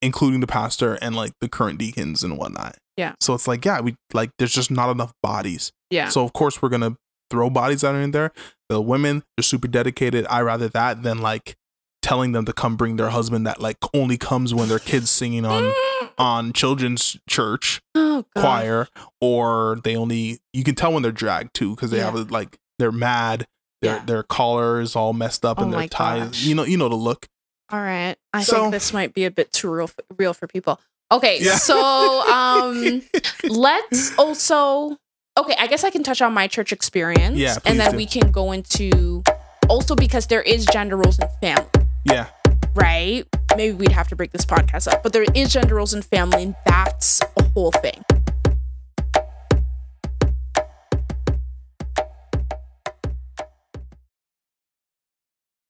[0.02, 2.76] Including the pastor and like the current deacons and whatnot.
[2.96, 3.14] Yeah.
[3.20, 5.72] So it's like, yeah, we like, there's just not enough bodies.
[5.90, 6.08] Yeah.
[6.08, 6.96] So of course we're going to
[7.34, 8.30] throw bodies that are in there.
[8.68, 10.24] The women, they're super dedicated.
[10.30, 11.56] I rather that than like
[12.00, 15.44] telling them to come bring their husband that like only comes when their kids singing
[15.46, 15.72] on
[16.18, 18.88] on children's church oh choir
[19.22, 22.04] or they only you can tell when they're dragged too because they Yeah.
[22.04, 23.46] have a, like they're mad
[23.80, 24.04] their Yeah.
[24.04, 26.42] their collar is all messed up Oh and their ties gosh.
[26.44, 27.26] you know you know the look
[27.72, 28.16] All right.
[28.34, 30.78] I So- think this might be a bit too real for, real for people.
[31.10, 31.56] Okay, Yeah.
[31.56, 31.78] so
[32.30, 33.00] um
[33.44, 34.98] let's also
[35.36, 37.96] Okay, I guess I can touch on my church experience Yeah, and then do.
[37.96, 39.22] we can go into
[39.68, 41.68] also because there is gender roles in family,
[42.04, 42.28] yeah
[42.74, 43.24] right?
[43.56, 46.42] Maybe we'd have to break this podcast up, but there is gender roles in family
[46.42, 48.02] and that's a whole thing.